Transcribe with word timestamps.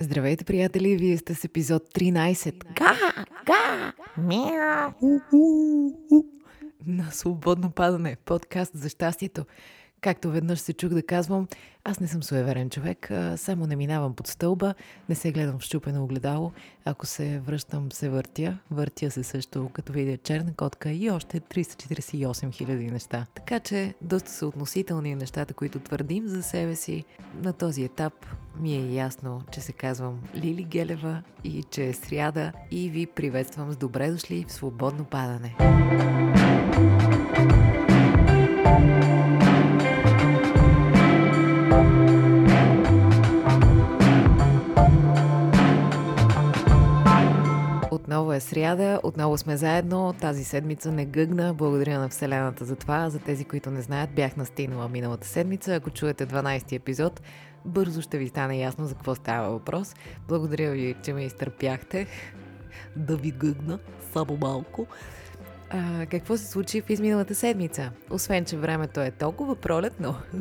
Здравейте, 0.00 0.44
приятели! 0.44 0.96
Вие 0.96 1.16
сте 1.16 1.34
с 1.34 1.44
епизод 1.44 1.88
13. 1.94 2.74
Га! 2.74 2.96
Га! 3.46 3.92
Мяу! 4.16 4.92
На 6.86 7.10
свободно 7.12 7.70
падане. 7.70 8.16
Подкаст 8.24 8.72
за 8.74 8.88
щастието. 8.88 9.44
Както 10.06 10.30
веднъж 10.30 10.58
се 10.58 10.72
чух 10.72 10.90
да 10.90 11.02
казвам, 11.02 11.48
аз 11.84 12.00
не 12.00 12.06
съм 12.08 12.22
суеверен 12.22 12.70
човек, 12.70 13.10
само 13.36 13.66
не 13.66 13.76
минавам 13.76 14.14
под 14.14 14.26
стълба, 14.26 14.74
не 15.08 15.14
се 15.14 15.32
гледам 15.32 15.58
в 15.58 15.62
щупено 15.62 16.04
огледало. 16.04 16.52
Ако 16.84 17.06
се 17.06 17.38
връщам, 17.38 17.92
се 17.92 18.08
въртя. 18.08 18.58
Въртя 18.70 19.10
се 19.10 19.22
също, 19.22 19.70
като 19.72 19.92
видя 19.92 20.16
черна 20.16 20.54
котка 20.54 20.90
и 20.90 21.10
още 21.10 21.40
348 21.40 22.52
хиляди 22.52 22.90
неща. 22.90 23.26
Така 23.34 23.60
че 23.60 23.94
доста 24.00 24.30
са 24.30 24.46
относителни 24.46 25.14
нещата, 25.14 25.54
които 25.54 25.78
твърдим 25.78 26.28
за 26.28 26.42
себе 26.42 26.76
си. 26.76 27.04
На 27.42 27.52
този 27.52 27.84
етап 27.84 28.26
ми 28.60 28.74
е 28.74 28.94
ясно, 28.94 29.42
че 29.52 29.60
се 29.60 29.72
казвам 29.72 30.20
Лили 30.36 30.64
Гелева 30.64 31.22
и 31.44 31.62
че 31.62 31.84
е 31.84 31.92
сряда 31.92 32.52
и 32.70 32.90
ви 32.90 33.06
приветствам 33.06 33.72
с 33.72 33.76
добре 33.76 34.10
дошли 34.10 34.44
в 34.48 34.52
свободно 34.52 35.04
падане. 35.04 35.56
Отново 48.06 48.32
е 48.32 48.40
сряда, 48.40 49.00
отново 49.02 49.38
сме 49.38 49.56
заедно. 49.56 50.14
Тази 50.20 50.44
седмица 50.44 50.92
не 50.92 51.06
гъгна. 51.06 51.54
Благодаря 51.54 51.98
на 51.98 52.08
Вселената 52.08 52.64
за 52.64 52.76
това. 52.76 53.10
За 53.10 53.18
тези, 53.18 53.44
които 53.44 53.70
не 53.70 53.82
знаят, 53.82 54.10
бях 54.10 54.36
настигнала 54.36 54.88
миналата 54.88 55.26
седмица. 55.26 55.74
Ако 55.74 55.90
чуете 55.90 56.26
12 56.26 56.72
епизод, 56.72 57.20
бързо 57.64 58.02
ще 58.02 58.18
ви 58.18 58.28
стане 58.28 58.58
ясно 58.58 58.86
за 58.86 58.94
какво 58.94 59.14
става 59.14 59.50
въпрос. 59.50 59.94
Благодаря 60.28 60.70
ви, 60.70 60.94
че 61.02 61.12
ме 61.12 61.24
изтърпяхте. 61.24 62.06
Да 62.96 63.16
ви 63.16 63.30
гъгна, 63.30 63.78
само 64.12 64.38
малко. 64.40 64.86
А, 65.70 66.06
какво 66.06 66.36
се 66.36 66.46
случи 66.46 66.80
в 66.80 66.90
изминалата 66.90 67.34
седмица? 67.34 67.90
Освен, 68.10 68.44
че 68.44 68.56
времето 68.56 69.00
е 69.00 69.10
толкова 69.10 69.56
пролетно, 69.56 70.14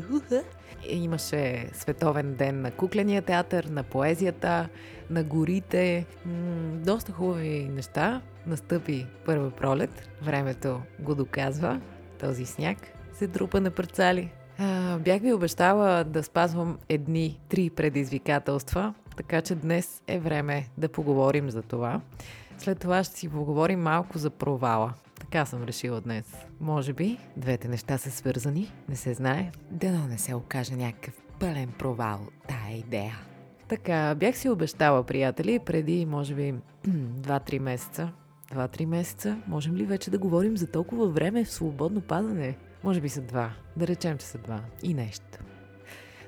имаше 0.90 1.70
световен 1.74 2.36
ден 2.36 2.62
на 2.62 2.72
кукления 2.72 3.22
театър, 3.22 3.64
на 3.64 3.84
поезията, 3.84 4.70
на 5.10 5.24
горите. 5.24 6.06
М- 6.26 6.34
доста 6.76 7.12
хубави 7.12 7.70
неща. 7.72 8.22
Настъпи 8.48 9.06
първа 9.26 9.52
пролет. 9.52 10.10
Времето 10.22 10.82
го 11.00 11.16
доказва. 11.16 11.82
Този 12.20 12.46
сняг 12.46 12.78
се 13.14 13.28
трупа 13.28 13.62
на 13.62 13.72
парцали. 13.72 14.32
А, 14.58 14.98
бях 14.98 15.22
ви 15.22 15.34
обещала 15.34 16.04
да 16.04 16.24
спазвам 16.24 16.78
едни 16.90 17.40
три 17.50 17.70
предизвикателства, 17.70 18.94
така 19.18 19.42
че 19.42 19.56
днес 19.56 20.02
е 20.08 20.20
време 20.20 20.68
да 20.78 20.90
поговорим 20.90 21.50
за 21.50 21.62
това. 21.62 22.02
След 22.58 22.80
това 22.80 23.04
ще 23.04 23.20
си 23.20 23.30
поговорим 23.30 23.82
малко 23.82 24.18
за 24.18 24.30
провала. 24.30 24.94
Така 25.26 25.46
съм 25.46 25.64
решила 25.64 26.02
днес. 26.02 26.36
Може 26.60 26.94
би 26.94 27.18
двете 27.38 27.68
неща 27.68 27.98
са 27.98 28.12
свързани, 28.12 28.72
не 28.90 28.96
се 28.96 29.14
знае. 29.14 29.52
Дано 29.72 30.08
не 30.08 30.18
се 30.18 30.36
окаже 30.36 30.76
някакъв 30.76 31.14
пълен 31.40 31.70
провал 31.80 32.20
тая 32.48 32.78
идея. 32.78 33.20
Така, 33.68 34.16
бях 34.16 34.38
си 34.38 34.50
обещала, 34.50 35.04
приятели, 35.04 35.60
преди, 35.60 36.06
може 36.06 36.36
би, 36.36 36.54
2-3 36.88 37.60
месеца. 37.60 38.12
2-3 38.54 38.86
месеца. 38.86 39.38
Можем 39.48 39.76
ли 39.76 39.86
вече 39.86 40.12
да 40.12 40.18
говорим 40.18 40.58
за 40.58 40.68
толкова 40.68 41.08
време 41.08 41.44
в 41.44 41.52
свободно 41.52 42.02
падане? 42.02 42.58
Може 42.84 43.02
би 43.02 43.10
са 43.10 43.22
два. 43.22 43.52
Да 43.78 43.88
речем, 43.88 44.18
че 44.18 44.26
са 44.26 44.38
два. 44.38 44.62
И 44.84 44.94
нещо. 44.94 45.40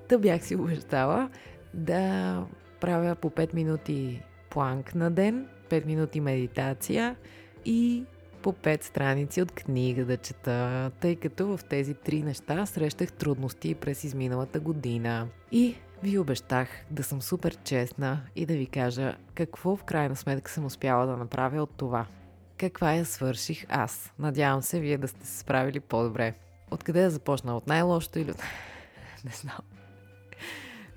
Та 0.09 0.17
бях 0.17 0.43
си 0.43 0.55
обещала 0.55 1.29
да 1.73 2.43
правя 2.79 3.15
по 3.15 3.29
5 3.29 3.53
минути 3.53 4.21
планк 4.49 4.95
на 4.95 5.11
ден, 5.11 5.47
5 5.69 5.85
минути 5.85 6.19
медитация 6.19 7.15
и 7.65 8.05
по 8.47 8.53
5 8.53 8.83
страници 8.83 9.41
от 9.41 9.51
книга 9.51 10.05
да 10.05 10.17
чета, 10.17 10.91
тъй 10.99 11.15
като 11.15 11.57
в 11.57 11.63
тези 11.69 11.93
три 11.93 12.23
неща 12.23 12.65
срещах 12.65 13.11
трудности 13.11 13.75
през 13.75 14.03
изминалата 14.03 14.59
година. 14.59 15.27
И 15.51 15.75
ви 16.03 16.19
обещах 16.19 16.67
да 16.91 17.03
съм 17.03 17.21
супер 17.21 17.57
честна 17.63 18.21
и 18.35 18.45
да 18.45 18.53
ви 18.53 18.65
кажа 18.65 19.17
какво 19.35 19.75
в 19.75 19.83
крайна 19.83 20.15
сметка 20.15 20.51
съм 20.51 20.65
успяла 20.65 21.05
да 21.05 21.17
направя 21.17 21.63
от 21.63 21.69
това. 21.77 22.05
Каква 22.57 22.93
я 22.93 23.05
свърших 23.05 23.65
аз? 23.69 24.13
Надявам 24.19 24.61
се 24.61 24.79
вие 24.79 24.97
да 24.97 25.07
сте 25.07 25.27
се 25.27 25.37
справили 25.37 25.79
по-добре. 25.79 26.33
Откъде 26.71 27.01
да 27.01 27.09
започна? 27.09 27.57
От 27.57 27.67
най-лошото 27.67 28.19
или 28.19 28.31
от... 28.31 28.37
Не 29.25 29.31
знам. 29.31 29.59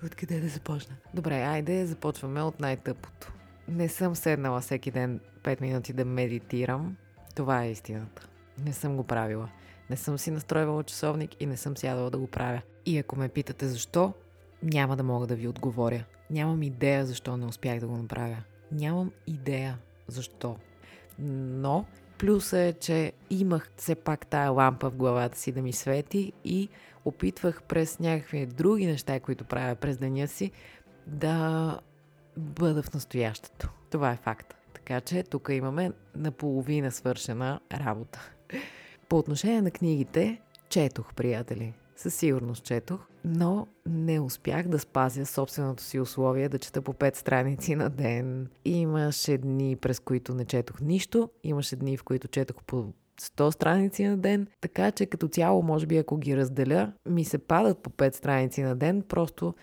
Откъде 0.04 0.40
да 0.40 0.48
започна? 0.48 0.96
Добре, 1.14 1.34
айде 1.34 1.86
започваме 1.86 2.42
от 2.42 2.60
най-тъпото. 2.60 3.32
Не 3.68 3.88
съм 3.88 4.16
седнала 4.16 4.60
всеки 4.60 4.90
ден 4.90 5.20
5 5.42 5.60
минути 5.60 5.92
да 5.92 6.04
медитирам. 6.04 6.96
Това 7.34 7.64
е 7.64 7.70
истината. 7.70 8.28
Не 8.64 8.72
съм 8.72 8.96
го 8.96 9.04
правила. 9.04 9.48
Не 9.90 9.96
съм 9.96 10.18
си 10.18 10.30
настройвала 10.30 10.84
часовник 10.84 11.40
и 11.40 11.46
не 11.46 11.56
съм 11.56 11.76
сядала 11.76 12.10
да 12.10 12.18
го 12.18 12.26
правя. 12.26 12.62
И 12.86 12.98
ако 12.98 13.16
ме 13.16 13.28
питате 13.28 13.68
защо, 13.68 14.12
няма 14.62 14.96
да 14.96 15.02
мога 15.02 15.26
да 15.26 15.34
ви 15.34 15.48
отговоря. 15.48 16.04
Нямам 16.30 16.62
идея 16.62 17.06
защо 17.06 17.36
не 17.36 17.46
успях 17.46 17.80
да 17.80 17.86
го 17.86 17.96
направя. 17.96 18.36
Нямам 18.72 19.12
идея 19.26 19.78
защо. 20.08 20.56
Но 21.18 21.84
плюс 22.18 22.52
е, 22.52 22.74
че 22.80 23.12
имах 23.30 23.70
все 23.76 23.94
пак 23.94 24.26
тая 24.26 24.50
лампа 24.50 24.90
в 24.90 24.96
главата 24.96 25.38
си 25.38 25.52
да 25.52 25.62
ми 25.62 25.72
свети 25.72 26.32
и 26.44 26.68
опитвах 27.04 27.62
през 27.62 27.98
някакви 27.98 28.46
други 28.46 28.86
неща, 28.86 29.20
които 29.20 29.44
правя 29.44 29.74
през 29.74 29.98
деня 29.98 30.28
си, 30.28 30.50
да 31.06 31.80
бъда 32.36 32.82
в 32.82 32.94
настоящето. 32.94 33.68
Това 33.90 34.10
е 34.10 34.16
факт. 34.16 34.59
Така 34.90 35.00
че 35.00 35.22
тук 35.22 35.48
имаме 35.52 35.92
наполовина 36.16 36.90
свършена 36.90 37.60
работа. 37.72 38.30
По 39.08 39.18
отношение 39.18 39.62
на 39.62 39.70
книгите, 39.70 40.40
четох, 40.68 41.14
приятели. 41.14 41.74
Със 41.96 42.14
сигурност 42.14 42.64
четох, 42.64 43.06
но 43.24 43.66
не 43.86 44.20
успях 44.20 44.68
да 44.68 44.78
спазя 44.78 45.26
собственото 45.26 45.82
си 45.82 46.00
условие 46.00 46.48
да 46.48 46.58
чета 46.58 46.82
по 46.82 46.92
5 46.92 47.16
страници 47.16 47.74
на 47.74 47.90
ден. 47.90 48.48
Имаше 48.64 49.38
дни, 49.38 49.76
през 49.76 50.00
които 50.00 50.34
не 50.34 50.44
четох 50.44 50.80
нищо, 50.80 51.30
имаше 51.44 51.76
дни, 51.76 51.96
в 51.96 52.04
които 52.04 52.28
четох 52.28 52.56
по 52.66 52.92
100 53.20 53.50
страници 53.50 54.04
на 54.04 54.16
ден, 54.16 54.46
така 54.60 54.90
че 54.90 55.06
като 55.06 55.28
цяло, 55.28 55.62
може 55.62 55.86
би 55.86 55.96
ако 55.96 56.16
ги 56.16 56.36
разделя, 56.36 56.92
ми 57.06 57.24
се 57.24 57.38
падат 57.38 57.78
по 57.78 57.90
5 57.90 58.14
страници 58.14 58.62
на 58.62 58.76
ден, 58.76 59.02
просто 59.02 59.54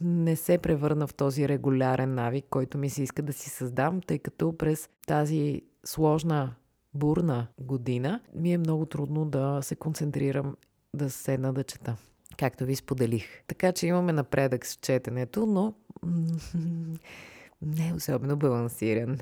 не 0.00 0.36
се 0.36 0.58
превърна 0.58 1.06
в 1.06 1.14
този 1.14 1.48
регулярен 1.48 2.14
навик, 2.14 2.44
който 2.50 2.78
ми 2.78 2.90
се 2.90 3.02
иска 3.02 3.22
да 3.22 3.32
си 3.32 3.50
създам, 3.50 4.00
тъй 4.00 4.18
като 4.18 4.56
през 4.58 4.88
тази 5.06 5.62
сложна, 5.84 6.54
бурна 6.94 7.46
година 7.60 8.20
ми 8.34 8.52
е 8.52 8.58
много 8.58 8.86
трудно 8.86 9.24
да 9.24 9.58
се 9.62 9.76
концентрирам, 9.76 10.56
да 10.94 11.10
седна 11.10 11.52
да 11.52 11.64
чета, 11.64 11.96
както 12.38 12.64
ви 12.64 12.76
споделих. 12.76 13.26
Така 13.46 13.72
че 13.72 13.86
имаме 13.86 14.12
напредък 14.12 14.66
с 14.66 14.76
четенето, 14.76 15.46
но 15.46 15.74
не 17.62 17.88
е 17.88 17.94
особено 17.94 18.36
балансиран. 18.36 19.18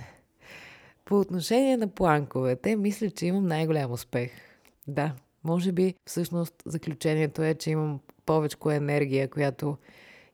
По 1.04 1.20
отношение 1.20 1.76
на 1.76 1.88
планковете, 1.88 2.76
мисля, 2.76 3.10
че 3.10 3.26
имам 3.26 3.46
най-голям 3.46 3.92
успех. 3.92 4.32
Да, 4.86 5.14
може 5.44 5.72
би 5.72 5.94
всъщност 6.06 6.54
заключението 6.66 7.42
е, 7.42 7.54
че 7.54 7.70
имам 7.70 8.00
повече 8.26 8.56
енергия, 8.70 9.28
която 9.28 9.76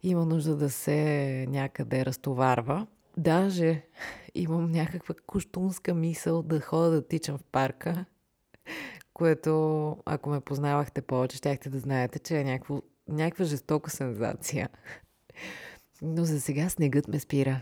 има 0.02 0.26
нужда 0.26 0.56
да 0.56 0.70
се 0.70 1.46
някъде 1.48 2.04
разтоварва. 2.04 2.86
Даже 3.16 3.82
имам 4.34 4.70
някаква 4.70 5.14
куштунска 5.26 5.94
мисъл 5.94 6.42
да 6.42 6.60
ходя 6.60 6.90
да 6.90 7.08
тичам 7.08 7.38
в 7.38 7.44
парка, 7.52 8.04
което, 9.14 9.96
ако 10.04 10.30
ме 10.30 10.40
познавахте 10.40 11.02
повече, 11.02 11.36
щяхте 11.36 11.70
да 11.70 11.78
знаете, 11.78 12.18
че 12.18 12.38
е 12.38 12.44
някакво, 12.44 12.82
някаква 13.08 13.44
жестока 13.44 13.90
сензация. 13.90 14.68
Но 16.02 16.24
за 16.24 16.40
сега 16.40 16.68
снегът 16.68 17.08
ме 17.08 17.20
спира. 17.20 17.60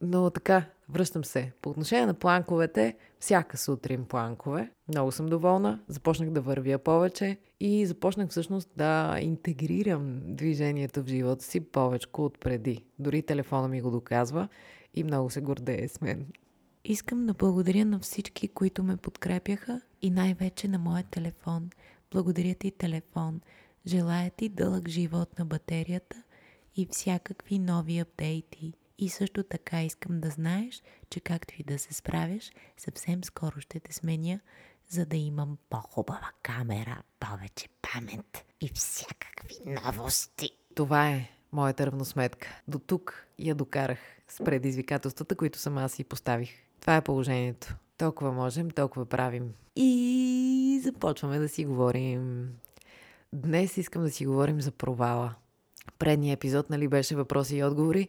Но 0.00 0.30
така, 0.30 0.64
връщам 0.88 1.24
се. 1.24 1.52
По 1.62 1.70
отношение 1.70 2.06
на 2.06 2.14
планковете, 2.14 2.96
всяка 3.20 3.56
сутрин 3.56 4.04
планкове. 4.04 4.70
Много 4.88 5.12
съм 5.12 5.26
доволна. 5.26 5.80
Започнах 5.88 6.30
да 6.30 6.40
вървя 6.40 6.78
повече 6.78 7.38
и 7.60 7.86
започнах 7.86 8.30
всъщност 8.30 8.70
да 8.76 9.18
интегрирам 9.20 10.20
движението 10.24 11.02
в 11.02 11.06
живота 11.06 11.44
си 11.44 11.60
повече 11.60 12.08
от 12.12 12.40
преди. 12.40 12.84
Дори 12.98 13.22
телефона 13.22 13.68
ми 13.68 13.80
го 13.80 13.90
доказва 13.90 14.48
и 14.94 15.04
много 15.04 15.30
се 15.30 15.40
гордее 15.40 15.88
с 15.88 16.00
мен. 16.00 16.26
Искам 16.84 17.26
да 17.26 17.34
благодаря 17.34 17.84
на 17.84 17.98
всички, 17.98 18.48
които 18.48 18.82
ме 18.82 18.96
подкрепяха 18.96 19.80
и 20.02 20.10
най-вече 20.10 20.68
на 20.68 20.78
моя 20.78 21.02
телефон. 21.02 21.70
Благодаря 22.10 22.54
ти, 22.54 22.70
телефон. 22.70 23.40
Желая 23.86 24.30
ти 24.30 24.48
дълъг 24.48 24.88
живот 24.88 25.38
на 25.38 25.44
батерията 25.44 26.22
и 26.76 26.86
всякакви 26.90 27.58
нови 27.58 27.98
апдейти. 27.98 28.72
И 28.98 29.08
също 29.08 29.42
така 29.42 29.82
искам 29.82 30.20
да 30.20 30.30
знаеш, 30.30 30.82
че 31.10 31.20
както 31.20 31.54
и 31.58 31.62
да 31.64 31.78
се 31.78 31.94
справяш, 31.94 32.50
съвсем 32.76 33.24
скоро 33.24 33.60
ще 33.60 33.80
те 33.80 33.92
сменя, 33.92 34.40
за 34.88 35.06
да 35.06 35.16
имам 35.16 35.58
по-хубава 35.70 36.30
камера, 36.42 37.02
повече 37.20 37.68
памет 37.82 38.44
и 38.60 38.68
всякакви 38.74 39.54
новости. 39.84 40.50
Това 40.74 41.10
е 41.10 41.30
моята 41.52 41.86
равносметка. 41.86 42.60
До 42.68 42.78
тук 42.78 43.26
я 43.38 43.54
докарах 43.54 43.98
с 44.28 44.44
предизвикателствата, 44.44 45.34
които 45.34 45.58
сама 45.58 45.88
си 45.88 46.04
поставих. 46.04 46.50
Това 46.80 46.96
е 46.96 47.04
положението. 47.04 47.74
Толкова 47.98 48.32
можем, 48.32 48.70
толкова 48.70 49.06
правим. 49.06 49.54
И 49.76 50.80
започваме 50.84 51.38
да 51.38 51.48
си 51.48 51.64
говорим. 51.64 52.48
Днес 53.32 53.76
искам 53.76 54.02
да 54.02 54.10
си 54.10 54.26
говорим 54.26 54.60
за 54.60 54.70
провала. 54.70 55.34
Предният 55.98 56.38
епизод, 56.38 56.70
нали, 56.70 56.88
беше 56.88 57.16
въпроси 57.16 57.56
и 57.56 57.64
отговори 57.64 58.08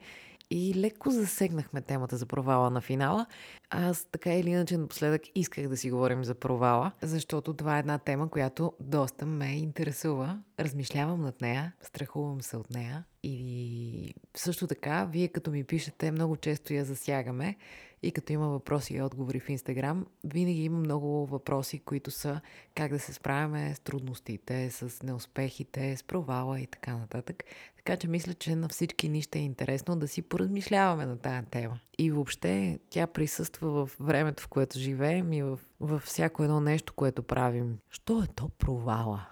и 0.51 0.73
леко 0.75 1.11
засегнахме 1.11 1.81
темата 1.81 2.17
за 2.17 2.25
провала 2.25 2.69
на 2.69 2.81
финала. 2.81 3.25
Аз 3.69 4.05
така 4.11 4.33
или 4.33 4.49
иначе 4.49 4.77
напоследък 4.77 5.21
исках 5.35 5.67
да 5.67 5.77
си 5.77 5.91
говорим 5.91 6.23
за 6.23 6.35
провала, 6.35 6.91
защото 7.01 7.53
това 7.53 7.75
е 7.75 7.79
една 7.79 7.97
тема, 7.97 8.29
която 8.29 8.73
доста 8.79 9.25
ме 9.25 9.57
интересува. 9.57 10.39
Размишлявам 10.59 11.21
над 11.21 11.41
нея, 11.41 11.73
страхувам 11.81 12.41
се 12.41 12.57
от 12.57 12.69
нея 12.69 13.03
и 13.23 14.13
също 14.37 14.67
така, 14.67 15.05
вие 15.05 15.27
като 15.27 15.51
ми 15.51 15.63
пишете, 15.63 16.11
много 16.11 16.35
често 16.35 16.73
я 16.73 16.85
засягаме 16.85 17.55
и 18.03 18.11
като 18.11 18.33
има 18.33 18.47
въпроси 18.47 18.93
и 18.93 19.01
отговори 19.01 19.39
в 19.39 19.49
Инстаграм, 19.49 20.05
винаги 20.23 20.63
има 20.63 20.79
много 20.79 21.25
въпроси, 21.25 21.79
които 21.79 22.11
са 22.11 22.41
как 22.75 22.91
да 22.91 22.99
се 22.99 23.13
справяме 23.13 23.75
с 23.75 23.79
трудностите, 23.79 24.69
с 24.71 25.03
неуспехите, 25.03 25.97
с 25.97 26.03
провала 26.03 26.59
и 26.59 26.67
така 26.67 26.97
нататък. 26.97 27.43
Така 27.75 27.97
че 27.97 28.07
мисля, 28.07 28.33
че 28.33 28.55
на 28.55 28.69
всички 28.69 29.09
ни 29.09 29.21
ще 29.21 29.39
е 29.39 29.41
интересно 29.41 29.95
да 29.95 30.07
си 30.07 30.21
поразмишляваме 30.21 31.05
на 31.05 31.17
тая 31.17 31.45
тема. 31.45 31.79
И 31.97 32.11
въобще 32.11 32.79
тя 32.89 33.07
присъства 33.07 33.85
в 33.85 33.97
времето, 33.99 34.43
в 34.43 34.47
което 34.47 34.79
живеем 34.79 35.33
и 35.33 35.43
в, 35.43 35.59
във 35.79 36.01
всяко 36.01 36.43
едно 36.43 36.59
нещо, 36.61 36.93
което 36.93 37.23
правим. 37.23 37.77
Що 37.89 38.23
е 38.23 38.27
то 38.27 38.49
провала? 38.49 39.25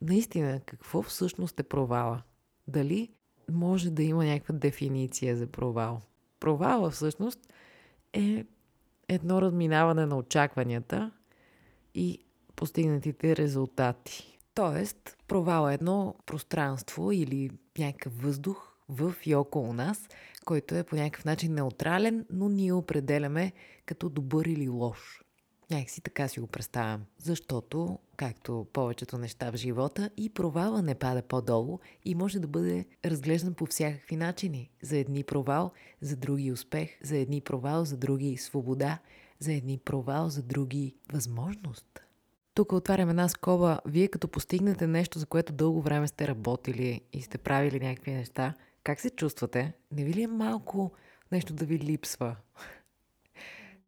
Наистина, 0.00 0.60
какво 0.66 1.02
всъщност 1.02 1.60
е 1.60 1.62
провала? 1.62 2.22
Дали 2.68 3.10
може 3.50 3.90
да 3.90 4.02
има 4.02 4.24
някаква 4.24 4.54
дефиниция 4.54 5.36
за 5.36 5.46
провал? 5.46 6.00
Провала 6.40 6.90
всъщност 6.90 7.52
е 8.12 8.44
едно 9.08 9.42
разминаване 9.42 10.06
на 10.06 10.16
очакванията 10.16 11.10
и 11.94 12.18
постигнатите 12.56 13.36
резултати. 13.36 14.38
Тоест, 14.54 15.16
провал 15.28 15.70
е 15.70 15.74
едно 15.74 16.14
пространство 16.26 17.12
или 17.12 17.50
някакъв 17.78 18.22
въздух 18.22 18.72
в 18.88 19.14
и 19.24 19.34
около 19.34 19.72
нас, 19.72 20.08
който 20.44 20.74
е 20.74 20.84
по 20.84 20.96
някакъв 20.96 21.24
начин 21.24 21.54
неутрален, 21.54 22.26
но 22.30 22.48
ние 22.48 22.72
определяме 22.72 23.52
като 23.86 24.08
добър 24.08 24.44
или 24.44 24.68
лош. 24.68 25.25
Някак 25.70 25.90
си 25.90 26.00
така 26.00 26.28
си 26.28 26.40
го 26.40 26.46
представям. 26.46 27.04
Защото, 27.18 27.98
както 28.16 28.66
повечето 28.72 29.18
неща 29.18 29.50
в 29.50 29.56
живота, 29.56 30.10
и 30.16 30.30
провала 30.30 30.82
не 30.82 30.94
пада 30.94 31.22
по-долу 31.22 31.78
и 32.04 32.14
може 32.14 32.40
да 32.40 32.48
бъде 32.48 32.86
разглеждан 33.04 33.54
по 33.54 33.66
всякакви 33.66 34.16
начини. 34.16 34.70
За 34.82 34.96
едни 34.96 35.24
провал, 35.24 35.72
за 36.00 36.16
други 36.16 36.52
успех, 36.52 36.98
за 37.02 37.16
едни 37.16 37.40
провал, 37.40 37.84
за 37.84 37.96
други 37.96 38.36
свобода, 38.36 38.98
за 39.38 39.52
едни 39.52 39.78
провал, 39.78 40.28
за 40.28 40.42
други 40.42 40.94
възможност. 41.12 42.00
Тук 42.54 42.72
отварям 42.72 43.10
една 43.10 43.28
скоба. 43.28 43.80
Вие 43.86 44.08
като 44.08 44.28
постигнете 44.28 44.86
нещо, 44.86 45.18
за 45.18 45.26
което 45.26 45.52
дълго 45.52 45.82
време 45.82 46.08
сте 46.08 46.28
работили 46.28 47.00
и 47.12 47.22
сте 47.22 47.38
правили 47.38 47.80
някакви 47.80 48.12
неща, 48.12 48.54
как 48.84 49.00
се 49.00 49.10
чувствате? 49.10 49.72
Не 49.92 50.04
ви 50.04 50.14
ли 50.14 50.22
е 50.22 50.26
малко 50.26 50.92
нещо 51.32 51.54
да 51.54 51.64
ви 51.64 51.78
липсва? 51.78 52.36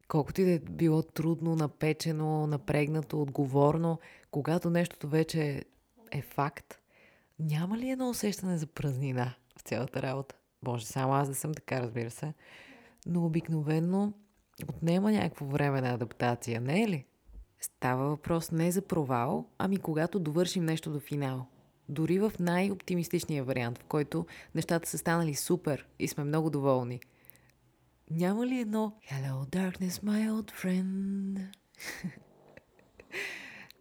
Колкото 0.09 0.41
и 0.41 0.45
да 0.45 0.51
е 0.51 0.59
било 0.59 1.03
трудно, 1.03 1.57
напечено, 1.57 2.47
напрегнато, 2.47 3.23
отговорно, 3.23 3.99
когато 4.31 4.71
нещото 4.71 5.09
вече 5.09 5.65
е 6.11 6.23
факт, 6.23 6.81
няма 7.39 7.79
ли 7.79 7.91
едно 7.91 8.09
усещане 8.09 8.59
за 8.59 8.67
празнина 8.67 9.35
в 9.59 9.63
цялата 9.63 10.03
работа? 10.03 10.35
Може 10.67 10.87
само 10.87 11.15
аз 11.15 11.29
да 11.29 11.35
съм 11.35 11.55
така, 11.55 11.81
разбира 11.81 12.11
се. 12.11 12.35
Но 13.07 13.27
обикновено 13.27 14.13
отнема 14.69 15.13
някакво 15.13 15.47
време 15.47 15.81
на 15.81 15.95
адаптация, 15.95 16.61
не 16.61 16.83
е 16.83 16.89
ли? 16.89 17.07
Става 17.61 18.09
въпрос 18.09 18.51
не 18.51 18.71
за 18.71 18.83
провал, 18.83 19.47
ами 19.59 19.77
когато 19.77 20.21
довършим 20.21 20.65
нещо 20.65 20.91
до 20.91 21.01
финал. 21.01 21.47
Дори 21.89 22.19
в 22.19 22.33
най-оптимистичния 22.41 23.45
вариант, 23.45 23.79
в 23.79 23.85
който 23.85 24.27
нещата 24.55 24.89
са 24.89 24.99
станали 24.99 25.35
супер 25.35 25.87
и 25.99 26.09
сме 26.09 26.25
много 26.25 26.51
доволни– 26.51 27.01
няма 28.11 28.47
ли 28.47 28.61
едно 28.61 28.97
Hello 29.11 29.47
darkness, 29.47 29.89
my 29.89 30.31
old 30.31 30.53
friend? 30.53 31.47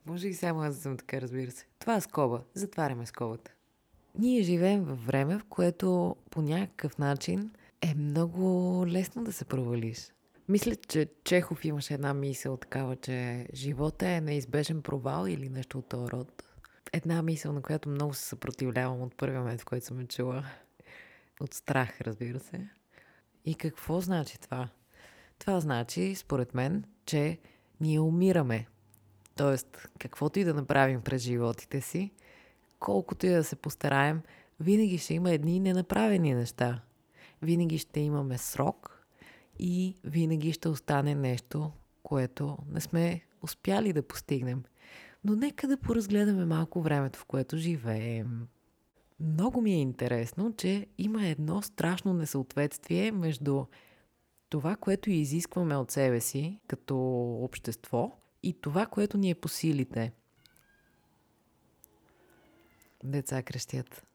Може 0.06 0.28
и 0.28 0.34
само 0.34 0.62
аз 0.62 0.76
да 0.76 0.82
съм 0.82 0.98
така, 0.98 1.22
разбира 1.22 1.52
се. 1.52 1.66
Това 1.80 1.96
е 1.96 2.02
скоба. 2.02 2.42
Затваряме 2.54 3.06
скобата. 3.06 3.52
Ние 4.20 4.42
живеем 4.42 4.84
във 4.84 5.06
време, 5.06 5.38
в 5.38 5.44
което 5.50 6.16
по 6.30 6.42
някакъв 6.42 6.98
начин 6.98 7.52
е 7.82 7.96
много 7.96 8.84
лесно 8.88 9.24
да 9.24 9.34
се 9.34 9.46
провалиш. 9.46 10.12
Мисля, 10.50 10.76
че 10.76 11.08
Чехов 11.24 11.66
имаше 11.66 11.94
една 11.94 12.14
мисъл 12.14 12.58
такава, 12.58 12.96
че 12.96 13.48
живота 13.54 14.10
е 14.10 14.22
неизбежен 14.22 14.82
провал 14.82 15.26
или 15.28 15.50
нещо 15.50 15.78
от 15.78 15.90
този 15.90 16.12
род. 16.12 16.44
Една 16.94 17.22
мисъл, 17.22 17.54
на 17.54 17.62
която 17.62 17.90
много 17.90 18.14
се 18.14 18.24
съпротивлявам 18.24 19.02
от 19.02 19.18
първия 19.18 19.40
момент, 19.40 19.62
в 19.62 19.66
който 19.66 19.86
съм 19.86 20.00
я 20.00 20.08
чула. 20.08 20.46
От 21.40 21.54
страх, 21.54 22.02
разбира 22.02 22.40
се. 22.40 22.70
И 23.45 23.56
какво 23.56 24.01
значи 24.01 24.39
това? 24.39 24.69
Това 25.39 25.60
значи, 25.60 26.16
според 26.16 26.54
мен, 26.54 26.84
че 27.06 27.38
ние 27.81 28.00
умираме. 28.00 28.68
Тоест, 29.36 29.88
каквото 30.00 30.39
и 30.39 30.44
да 30.44 30.54
направим 30.54 31.01
през 31.01 31.22
животите 31.22 31.81
си, 31.81 32.12
колкото 32.80 33.25
и 33.25 33.30
да 33.30 33.44
се 33.44 33.56
постараем, 33.56 34.22
винаги 34.60 34.98
ще 34.98 35.13
има 35.13 35.31
едни 35.31 35.60
ненаправени 35.60 36.34
неща. 36.34 36.81
Винаги 37.42 37.78
ще 37.78 38.00
имаме 38.00 38.38
срок 38.38 39.06
и 39.60 39.95
винаги 40.04 40.54
ще 40.54 40.69
остане 40.69 41.16
нещо, 41.16 41.72
което 42.04 42.57
не 42.72 42.81
сме 42.81 43.22
успяли 43.42 43.94
да 43.94 44.07
постигнем. 44.07 44.63
Но 45.24 45.36
нека 45.36 45.68
да 45.68 45.78
поразгледаме 45.78 46.45
малко 46.45 46.81
времето, 46.81 47.19
в 47.19 47.25
което 47.25 47.57
живеем. 47.57 48.48
Много 49.19 49.62
ми 49.62 49.72
е 49.72 49.81
интересно, 49.81 50.54
че 50.58 50.88
има 50.98 51.28
едно 51.28 51.62
страшно 51.62 52.14
несъответствие 52.14 53.12
между 53.12 53.66
това, 54.50 54.75
което 54.75 55.10
изискваме 55.10 55.75
от 55.75 55.92
себе 55.92 56.22
си 56.22 56.60
като 56.68 56.98
общество 57.44 58.18
и 58.44 58.54
това, 58.54 58.86
което 58.86 59.18
ни 59.18 59.30
е 59.30 59.36
по 59.36 59.48
силите. 59.48 60.12
Деца 63.04 63.44
крещят. 63.44 64.06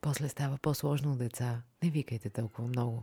После 0.00 0.28
става 0.28 0.58
по-сложно 0.62 1.16
деца. 1.16 1.62
Не 1.82 1.90
викайте 1.90 2.30
толкова 2.30 2.68
много. 2.68 3.02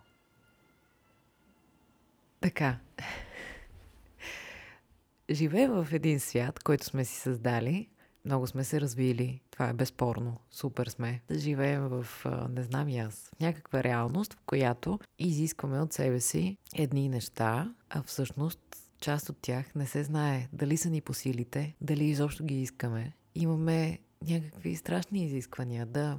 Така. 2.42 2.80
Живеем 5.32 5.72
в 5.72 5.88
един 5.92 6.20
свят, 6.20 6.64
който 6.64 6.86
сме 6.86 7.06
си 7.06 7.16
създали, 7.16 7.90
много 8.28 8.48
сме 8.48 8.64
се 8.64 8.82
развили. 8.82 9.42
Това 9.52 9.70
е 9.70 9.74
безспорно. 9.74 10.38
Супер 10.52 10.88
сме. 10.88 11.22
Да 11.28 11.40
живеем 11.40 11.88
в, 11.88 12.08
не 12.50 12.64
знам 12.64 12.90
и 12.90 13.00
аз, 13.00 13.32
някаква 13.42 13.84
реалност, 13.84 14.34
в 14.34 14.42
която 14.46 15.00
изискваме 15.20 15.82
от 15.82 15.94
себе 15.94 16.20
си 16.20 16.58
едни 16.76 17.10
неща, 17.10 17.74
а 17.90 18.04
всъщност 18.04 18.60
част 19.00 19.30
от 19.30 19.38
тях 19.42 19.76
не 19.76 19.86
се 19.86 20.04
знае 20.04 20.48
дали 20.54 20.78
са 20.78 20.90
ни 20.90 21.02
по 21.02 21.14
силите, 21.14 21.76
дали 21.82 22.06
изобщо 22.06 22.44
ги 22.44 22.62
искаме. 22.62 23.14
Имаме 23.36 24.00
някакви 24.28 24.76
страшни 24.76 25.26
изисквания 25.26 25.86
да 25.86 26.18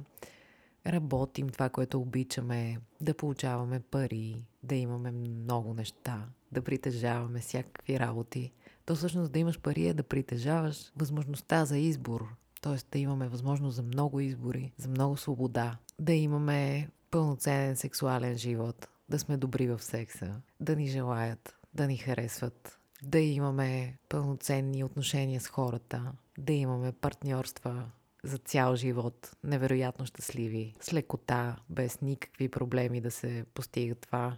работим 0.87 1.49
това, 1.49 1.69
което 1.69 2.01
обичаме, 2.01 2.77
да 3.01 3.13
получаваме 3.13 3.79
пари, 3.79 4.45
да 4.63 4.75
имаме 4.75 5.11
много 5.11 5.73
неща, 5.73 6.25
да 6.51 6.61
притежаваме 6.61 7.39
всякакви 7.39 7.99
работи 7.99 8.51
то 8.89 8.95
всъщност 8.95 9.31
да 9.31 9.39
имаш 9.39 9.59
пари 9.59 9.87
е 9.87 9.93
да 9.93 10.03
притежаваш 10.03 10.91
възможността 10.95 11.65
за 11.65 11.77
избор. 11.77 12.27
Т.е. 12.61 12.77
да 12.91 12.99
имаме 12.99 13.27
възможност 13.27 13.75
за 13.75 13.83
много 13.83 14.19
избори, 14.19 14.71
за 14.77 14.89
много 14.89 15.17
свобода, 15.17 15.77
да 15.99 16.13
имаме 16.13 16.89
пълноценен 17.11 17.75
сексуален 17.75 18.37
живот, 18.37 18.87
да 19.09 19.19
сме 19.19 19.37
добри 19.37 19.67
в 19.67 19.79
секса, 19.79 20.35
да 20.59 20.75
ни 20.75 20.87
желаят, 20.87 21.57
да 21.73 21.87
ни 21.87 21.97
харесват, 21.97 22.79
да 23.03 23.19
имаме 23.19 23.97
пълноценни 24.09 24.83
отношения 24.83 25.41
с 25.41 25.47
хората, 25.47 26.11
да 26.37 26.53
имаме 26.53 26.91
партньорства 26.91 27.85
за 28.23 28.37
цял 28.37 28.75
живот, 28.75 29.31
невероятно 29.43 30.05
щастливи, 30.05 30.75
с 30.81 30.93
лекота, 30.93 31.55
без 31.69 32.01
никакви 32.01 32.49
проблеми 32.49 33.01
да 33.01 33.11
се 33.11 33.45
постига 33.53 33.95
това, 33.95 34.37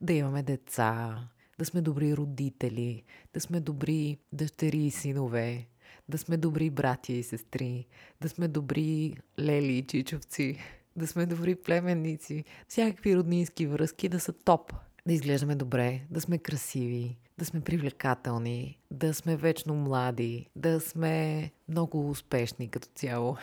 да 0.00 0.12
имаме 0.12 0.42
деца, 0.42 1.18
да 1.60 1.66
сме 1.66 1.80
добри 1.80 2.16
родители, 2.16 3.02
да 3.34 3.40
сме 3.40 3.60
добри 3.60 4.18
дъщери 4.32 4.78
и 4.78 4.90
синове, 4.90 5.66
да 6.08 6.18
сме 6.18 6.36
добри 6.36 6.70
братя 6.70 7.12
и 7.12 7.22
сестри, 7.22 7.86
да 8.20 8.28
сме 8.28 8.48
добри 8.48 9.16
лели 9.38 9.72
и 9.72 9.82
чичовци, 9.82 10.56
да 10.96 11.06
сме 11.06 11.26
добри 11.26 11.54
племенници, 11.54 12.44
всякакви 12.68 13.16
роднински 13.16 13.66
връзки 13.66 14.08
да 14.08 14.20
са 14.20 14.32
топ. 14.32 14.72
Да 15.06 15.12
изглеждаме 15.12 15.54
добре, 15.54 16.02
да 16.10 16.20
сме 16.20 16.38
красиви, 16.38 17.18
да 17.38 17.44
сме 17.44 17.60
привлекателни, 17.60 18.78
да 18.90 19.14
сме 19.14 19.36
вечно 19.36 19.74
млади, 19.74 20.46
да 20.56 20.80
сме 20.80 21.50
много 21.68 22.10
успешни 22.10 22.68
като 22.68 22.88
цяло. 22.94 23.36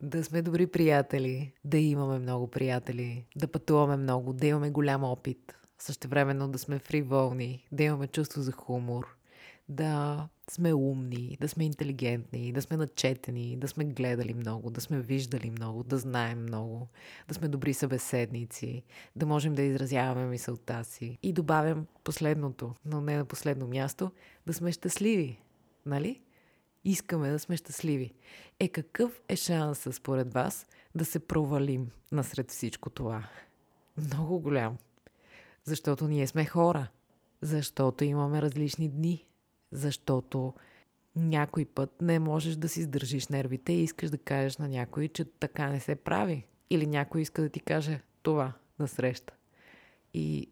да 0.00 0.24
сме 0.24 0.42
добри 0.42 0.66
приятели, 0.66 1.52
да 1.64 1.78
имаме 1.78 2.18
много 2.18 2.50
приятели, 2.50 3.24
да 3.36 3.48
пътуваме 3.48 3.96
много, 3.96 4.32
да 4.32 4.46
имаме 4.46 4.70
голям 4.70 5.04
опит, 5.04 5.57
същевременно 5.78 6.48
да 6.48 6.58
сме 6.58 6.78
фриволни, 6.78 7.66
да 7.72 7.82
имаме 7.82 8.06
чувство 8.06 8.42
за 8.42 8.52
хумор, 8.52 9.18
да 9.68 10.28
сме 10.50 10.74
умни, 10.74 11.36
да 11.40 11.48
сме 11.48 11.64
интелигентни, 11.64 12.52
да 12.52 12.62
сме 12.62 12.76
начетени, 12.76 13.56
да 13.56 13.68
сме 13.68 13.84
гледали 13.84 14.34
много, 14.34 14.70
да 14.70 14.80
сме 14.80 15.00
виждали 15.00 15.50
много, 15.50 15.82
да 15.82 15.98
знаем 15.98 16.42
много, 16.42 16.88
да 17.28 17.34
сме 17.34 17.48
добри 17.48 17.74
събеседници, 17.74 18.82
да 19.16 19.26
можем 19.26 19.54
да 19.54 19.62
изразяваме 19.62 20.26
мисълта 20.26 20.84
си. 20.84 21.18
И 21.22 21.32
добавям 21.32 21.86
последното, 22.04 22.74
но 22.84 23.00
не 23.00 23.16
на 23.16 23.24
последно 23.24 23.66
място, 23.66 24.10
да 24.46 24.52
сме 24.52 24.72
щастливи. 24.72 25.42
Нали? 25.86 26.20
Искаме 26.84 27.30
да 27.30 27.38
сме 27.38 27.56
щастливи. 27.56 28.14
Е, 28.60 28.68
какъв 28.68 29.20
е 29.28 29.36
шансът 29.36 29.94
според 29.94 30.32
вас 30.34 30.66
да 30.94 31.04
се 31.04 31.18
провалим 31.18 31.90
насред 32.12 32.50
всичко 32.50 32.90
това? 32.90 33.28
Много 33.96 34.40
голям. 34.40 34.78
Защото 35.68 36.08
ние 36.08 36.26
сме 36.26 36.44
хора. 36.44 36.88
Защото 37.42 38.04
имаме 38.04 38.42
различни 38.42 38.88
дни 38.88 39.28
защото 39.72 40.54
някой 41.16 41.64
път 41.64 42.02
не 42.02 42.18
можеш 42.18 42.56
да 42.56 42.68
си 42.68 42.82
сдържиш 42.82 43.28
нервите 43.28 43.72
и 43.72 43.82
искаш 43.82 44.10
да 44.10 44.18
кажеш 44.18 44.56
на 44.56 44.68
някой, 44.68 45.08
че 45.08 45.24
така 45.24 45.68
не 45.68 45.80
се 45.80 45.94
прави. 45.94 46.46
Или 46.70 46.86
някой 46.86 47.20
иска 47.20 47.42
да 47.42 47.48
ти 47.48 47.60
каже 47.60 48.00
това 48.22 48.52
на 48.78 48.88
среща. 48.88 49.34
И 50.14 50.50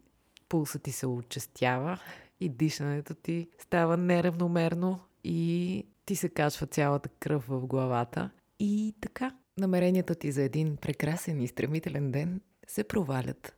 пулсът 0.49 0.83
ти 0.83 0.91
се 0.91 1.07
участява 1.07 1.99
и 2.39 2.49
дишането 2.49 3.15
ти 3.15 3.49
става 3.59 3.97
неравномерно 3.97 4.99
и 5.23 5.83
ти 6.05 6.15
се 6.15 6.29
качва 6.29 6.67
цялата 6.67 7.09
кръв 7.09 7.47
в 7.47 7.67
главата. 7.67 8.29
И 8.59 8.95
така, 9.01 9.35
намеренията 9.57 10.15
ти 10.15 10.31
за 10.31 10.43
един 10.43 10.77
прекрасен 10.77 11.41
и 11.41 11.47
стремителен 11.47 12.11
ден 12.11 12.41
се 12.67 12.83
провалят, 12.83 13.55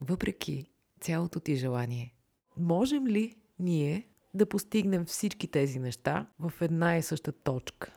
въпреки 0.00 0.66
цялото 1.00 1.40
ти 1.40 1.56
желание. 1.56 2.14
Можем 2.56 3.06
ли 3.06 3.36
ние 3.58 4.08
да 4.34 4.46
постигнем 4.46 5.04
всички 5.04 5.48
тези 5.48 5.78
неща 5.78 6.26
в 6.38 6.52
една 6.60 6.96
и 6.96 7.02
съща 7.02 7.32
точка. 7.32 7.92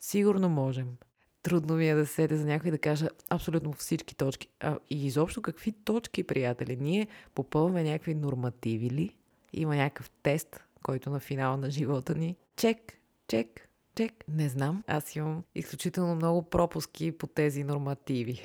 Сигурно 0.00 0.48
можем. 0.48 0.96
Трудно 1.42 1.74
ми 1.74 1.88
е 1.88 1.94
да 1.94 2.06
седе 2.06 2.36
за 2.36 2.46
някой 2.46 2.70
да 2.70 2.78
кажа 2.78 3.08
абсолютно 3.30 3.72
всички 3.72 4.14
точки. 4.14 4.48
А, 4.60 4.78
и 4.90 5.06
изобщо 5.06 5.42
какви 5.42 5.72
точки, 5.72 6.24
приятели? 6.24 6.76
Ние 6.76 7.08
попълваме 7.34 7.84
някакви 7.84 8.14
нормативи 8.14 8.90
ли? 8.90 9.16
Има 9.52 9.76
някакъв 9.76 10.10
тест, 10.22 10.64
който 10.82 11.10
на 11.10 11.20
финала 11.20 11.56
на 11.56 11.70
живота 11.70 12.14
ни. 12.14 12.36
Чек, 12.56 12.92
чек, 13.28 13.68
чек. 13.94 14.12
Не 14.28 14.48
знам. 14.48 14.84
Аз 14.86 15.16
имам 15.16 15.44
изключително 15.54 16.14
много 16.14 16.42
пропуски 16.42 17.12
по 17.12 17.26
тези 17.26 17.64
нормативи. 17.64 18.40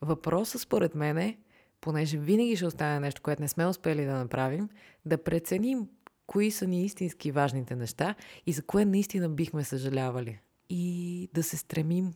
Въпросът 0.00 0.60
според 0.60 0.94
мен 0.94 1.18
е, 1.18 1.38
понеже 1.86 2.18
винаги 2.18 2.56
ще 2.56 2.66
остане 2.66 3.00
нещо, 3.00 3.22
което 3.22 3.42
не 3.42 3.48
сме 3.48 3.66
успели 3.66 4.04
да 4.04 4.14
направим, 4.14 4.68
да 5.04 5.18
преценим 5.24 5.88
кои 6.26 6.50
са 6.50 6.66
ни 6.66 6.84
истински 6.84 7.30
важните 7.30 7.76
неща 7.76 8.14
и 8.46 8.52
за 8.52 8.62
кое 8.62 8.84
наистина 8.84 9.28
бихме 9.28 9.64
съжалявали. 9.64 10.38
И 10.70 11.28
да 11.34 11.42
се 11.42 11.56
стремим 11.56 12.12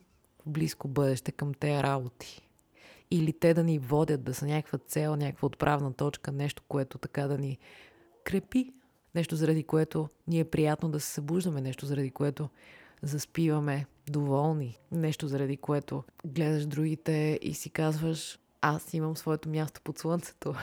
в 0.46 0.50
близко 0.50 0.88
бъдеще 0.88 1.32
към 1.32 1.54
тези 1.54 1.82
работи. 1.82 2.48
Или 3.10 3.32
те 3.32 3.54
да 3.54 3.64
ни 3.64 3.78
водят, 3.78 4.24
да 4.24 4.34
са 4.34 4.46
някаква 4.46 4.78
цел, 4.78 5.16
някаква 5.16 5.46
отправна 5.46 5.92
точка, 5.92 6.32
нещо, 6.32 6.62
което 6.68 6.98
така 6.98 7.26
да 7.26 7.38
ни 7.38 7.58
крепи. 8.24 8.72
Нещо, 9.14 9.36
заради 9.36 9.62
което 9.62 10.08
ни 10.26 10.40
е 10.40 10.44
приятно 10.44 10.88
да 10.88 11.00
се 11.00 11.12
събуждаме, 11.12 11.60
нещо, 11.60 11.86
заради 11.86 12.10
което 12.10 12.48
заспиваме 13.02 13.86
доволни, 14.10 14.78
нещо, 14.92 15.28
заради 15.28 15.56
което 15.56 16.04
гледаш 16.24 16.66
другите 16.66 17.38
и 17.42 17.54
си 17.54 17.70
казваш, 17.70 18.38
аз 18.60 18.94
имам 18.94 19.16
своето 19.16 19.48
място 19.48 19.80
под 19.84 19.98
слънцето. 19.98 20.54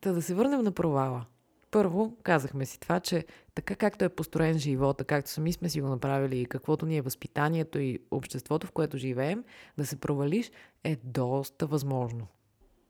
Та 0.00 0.12
да 0.12 0.22
се 0.22 0.34
върнем 0.34 0.62
на 0.62 0.72
провала. 0.72 1.26
Първо, 1.70 2.16
казахме 2.22 2.66
си 2.66 2.80
това, 2.80 3.00
че 3.00 3.26
така 3.54 3.76
както 3.76 4.04
е 4.04 4.08
построен 4.08 4.58
живота, 4.58 5.04
както 5.04 5.30
сами 5.30 5.52
сме 5.52 5.68
си 5.68 5.80
го 5.80 5.88
направили 5.88 6.40
и 6.40 6.46
каквото 6.46 6.86
ни 6.86 6.96
е 6.96 7.02
възпитанието 7.02 7.78
и 7.78 7.98
обществото, 8.10 8.66
в 8.66 8.72
което 8.72 8.98
живеем, 8.98 9.44
да 9.78 9.86
се 9.86 10.00
провалиш 10.00 10.50
е 10.84 10.96
доста 11.04 11.66
възможно. 11.66 12.26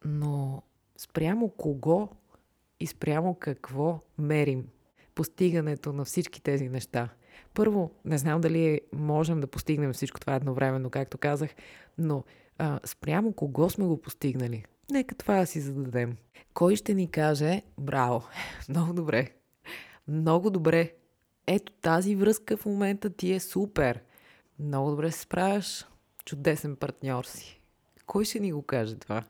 Но 0.04 0.62
спрямо 0.96 1.48
кого 1.48 2.08
и 2.80 2.86
спрямо 2.86 3.34
какво 3.34 4.00
мерим 4.18 4.68
постигането 5.14 5.92
на 5.92 6.04
всички 6.04 6.42
тези 6.42 6.68
неща? 6.68 7.08
Първо, 7.54 7.90
не 8.04 8.18
знам 8.18 8.40
дали 8.40 8.80
можем 8.92 9.40
да 9.40 9.46
постигнем 9.46 9.92
всичко 9.92 10.20
това 10.20 10.34
едновременно, 10.34 10.90
както 10.90 11.18
казах, 11.18 11.50
но 11.98 12.24
а, 12.58 12.80
спрямо 12.84 13.32
кого 13.32 13.70
сме 13.70 13.86
го 13.86 14.00
постигнали? 14.00 14.64
Нека 14.90 15.14
това 15.14 15.34
да 15.34 15.46
си 15.46 15.60
зададем. 15.60 16.16
Кой 16.54 16.76
ще 16.76 16.94
ни 16.94 17.10
каже, 17.10 17.62
браво, 17.78 18.22
много 18.68 18.92
добре, 18.92 19.30
много 20.08 20.50
добре, 20.50 20.92
ето 21.46 21.72
тази 21.72 22.16
връзка 22.16 22.56
в 22.56 22.66
момента 22.66 23.10
ти 23.10 23.32
е 23.32 23.40
супер, 23.40 24.02
много 24.58 24.90
добре 24.90 25.10
се 25.10 25.20
справяш, 25.20 25.86
чудесен 26.24 26.76
партньор 26.76 27.24
си. 27.24 27.60
Кой 28.06 28.24
ще 28.24 28.40
ни 28.40 28.52
го 28.52 28.62
каже 28.62 28.96
това? 28.96 29.24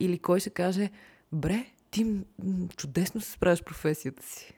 Или 0.00 0.18
кой 0.18 0.40
ще 0.40 0.50
каже, 0.50 0.90
бре, 1.32 1.66
ти 1.90 2.16
чудесно 2.76 3.20
се 3.20 3.30
справяш 3.30 3.64
професията 3.64 4.22
си. 4.22 4.54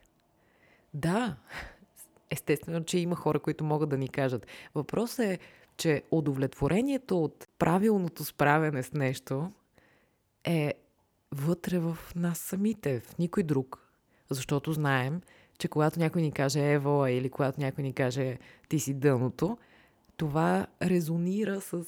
Да, 0.94 1.37
естествено, 2.30 2.84
че 2.84 2.99
има 2.99 3.16
хора, 3.16 3.40
които 3.40 3.64
могат 3.64 3.88
да 3.88 3.99
ни 3.99 4.08
кажат. 4.08 4.46
Въпросът 4.75 5.26
е, 5.26 5.38
че 5.76 6.02
удовлетворението 6.11 7.25
от 7.25 7.49
правилното 7.59 8.25
справяне 8.25 8.83
с 8.83 8.93
нещо 8.93 9.52
е 10.45 10.75
вътре 11.33 11.78
в 11.78 11.99
нас 12.16 12.38
самите, 12.38 13.00
в 13.00 13.19
никой 13.19 13.43
друг. 13.43 13.81
Защото 14.31 14.73
знаем, 14.73 15.21
че 15.59 15.69
когато 15.69 15.99
някой 15.99 16.23
ни 16.23 16.33
каже 16.33 16.73
ево 16.73 17.07
или 17.07 17.31
когато 17.31 17.61
някой 17.61 17.85
ни 17.85 17.93
каже 17.93 18.38
ти 18.69 18.78
си 18.78 18.95
дъното, 18.95 19.59
това 20.16 20.66
резонира 20.83 21.61
с 21.61 21.85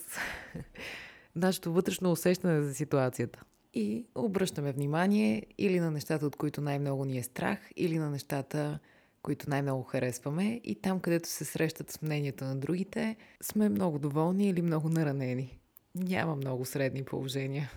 нашето 1.36 1.72
вътрешно 1.72 2.12
усещане 2.12 2.62
за 2.62 2.74
ситуацията. 2.74 3.42
И 3.74 4.06
обръщаме 4.14 4.72
внимание 4.72 5.46
или 5.58 5.80
на 5.80 5.90
нещата, 5.90 6.26
от 6.26 6.36
които 6.36 6.60
най-много 6.60 7.04
ни 7.04 7.18
е 7.18 7.22
страх, 7.22 7.58
или 7.76 7.98
на 7.98 8.10
нещата, 8.10 8.78
които 9.26 9.50
най-много 9.50 9.82
харесваме. 9.82 10.60
И 10.64 10.74
там, 10.74 11.00
където 11.00 11.28
се 11.28 11.44
срещат 11.44 11.90
с 11.90 12.02
мнението 12.02 12.44
на 12.44 12.56
другите, 12.56 13.16
сме 13.42 13.68
много 13.68 13.98
доволни 13.98 14.48
или 14.48 14.62
много 14.62 14.88
наранени. 14.88 15.58
Няма 15.94 16.36
много 16.36 16.64
средни 16.64 17.04
положения 17.04 17.70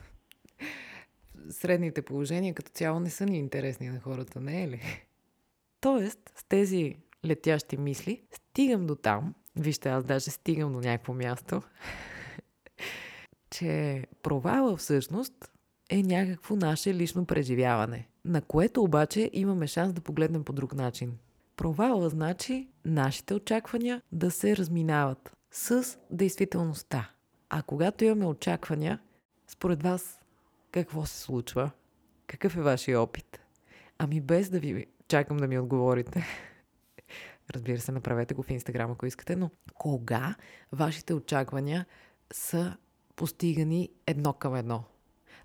средните 1.49 2.01
положения 2.01 2.53
като 2.53 2.71
цяло 2.71 2.99
не 2.99 3.09
са 3.09 3.25
ни 3.25 3.37
интересни 3.37 3.89
на 3.89 3.99
хората, 3.99 4.39
не 4.39 4.63
е 4.63 4.67
ли? 4.67 4.81
Тоест, 5.81 6.19
с 6.35 6.43
тези 6.43 6.95
летящи 7.25 7.77
мисли, 7.77 8.21
стигам 8.31 8.87
до 8.87 8.95
там, 8.95 9.35
вижте, 9.55 9.89
аз 9.89 10.03
даже 10.03 10.31
стигам 10.31 10.73
до 10.73 10.79
някакво 10.79 11.13
място, 11.13 11.61
че 13.49 14.03
провала 14.23 14.77
всъщност 14.77 15.51
е 15.89 16.03
някакво 16.03 16.55
наше 16.55 16.93
лично 16.93 17.25
преживяване, 17.25 18.07
на 18.25 18.41
което 18.41 18.83
обаче 18.83 19.29
имаме 19.33 19.67
шанс 19.67 19.93
да 19.93 20.01
погледнем 20.01 20.43
по 20.43 20.53
друг 20.53 20.75
начин. 20.75 21.17
Провала 21.59 22.09
значи 22.09 22.67
нашите 22.85 23.33
очаквания 23.33 24.01
да 24.11 24.31
се 24.31 24.57
разминават 24.57 25.31
с 25.51 25.97
действителността. 26.11 27.11
А 27.49 27.61
когато 27.63 28.03
имаме 28.03 28.25
очаквания, 28.25 28.99
според 29.47 29.83
вас 29.83 30.19
какво 30.71 31.05
се 31.05 31.19
случва? 31.19 31.71
Какъв 32.27 32.57
е 32.57 32.61
вашия 32.61 33.01
опит? 33.01 33.39
Ами 33.97 34.21
без 34.21 34.49
да 34.49 34.59
ви 34.59 34.85
чакам 35.07 35.37
да 35.37 35.47
ми 35.47 35.59
отговорите. 35.59 36.25
Разбира 37.53 37.79
се, 37.79 37.91
направете 37.91 38.33
го 38.33 38.43
в 38.43 38.49
Инстаграм, 38.49 38.91
ако 38.91 39.05
искате, 39.05 39.35
но 39.35 39.49
кога 39.73 40.35
вашите 40.71 41.13
очаквания 41.13 41.85
са 42.33 42.77
постигани 43.15 43.89
едно 44.07 44.33
към 44.33 44.55
едно? 44.55 44.83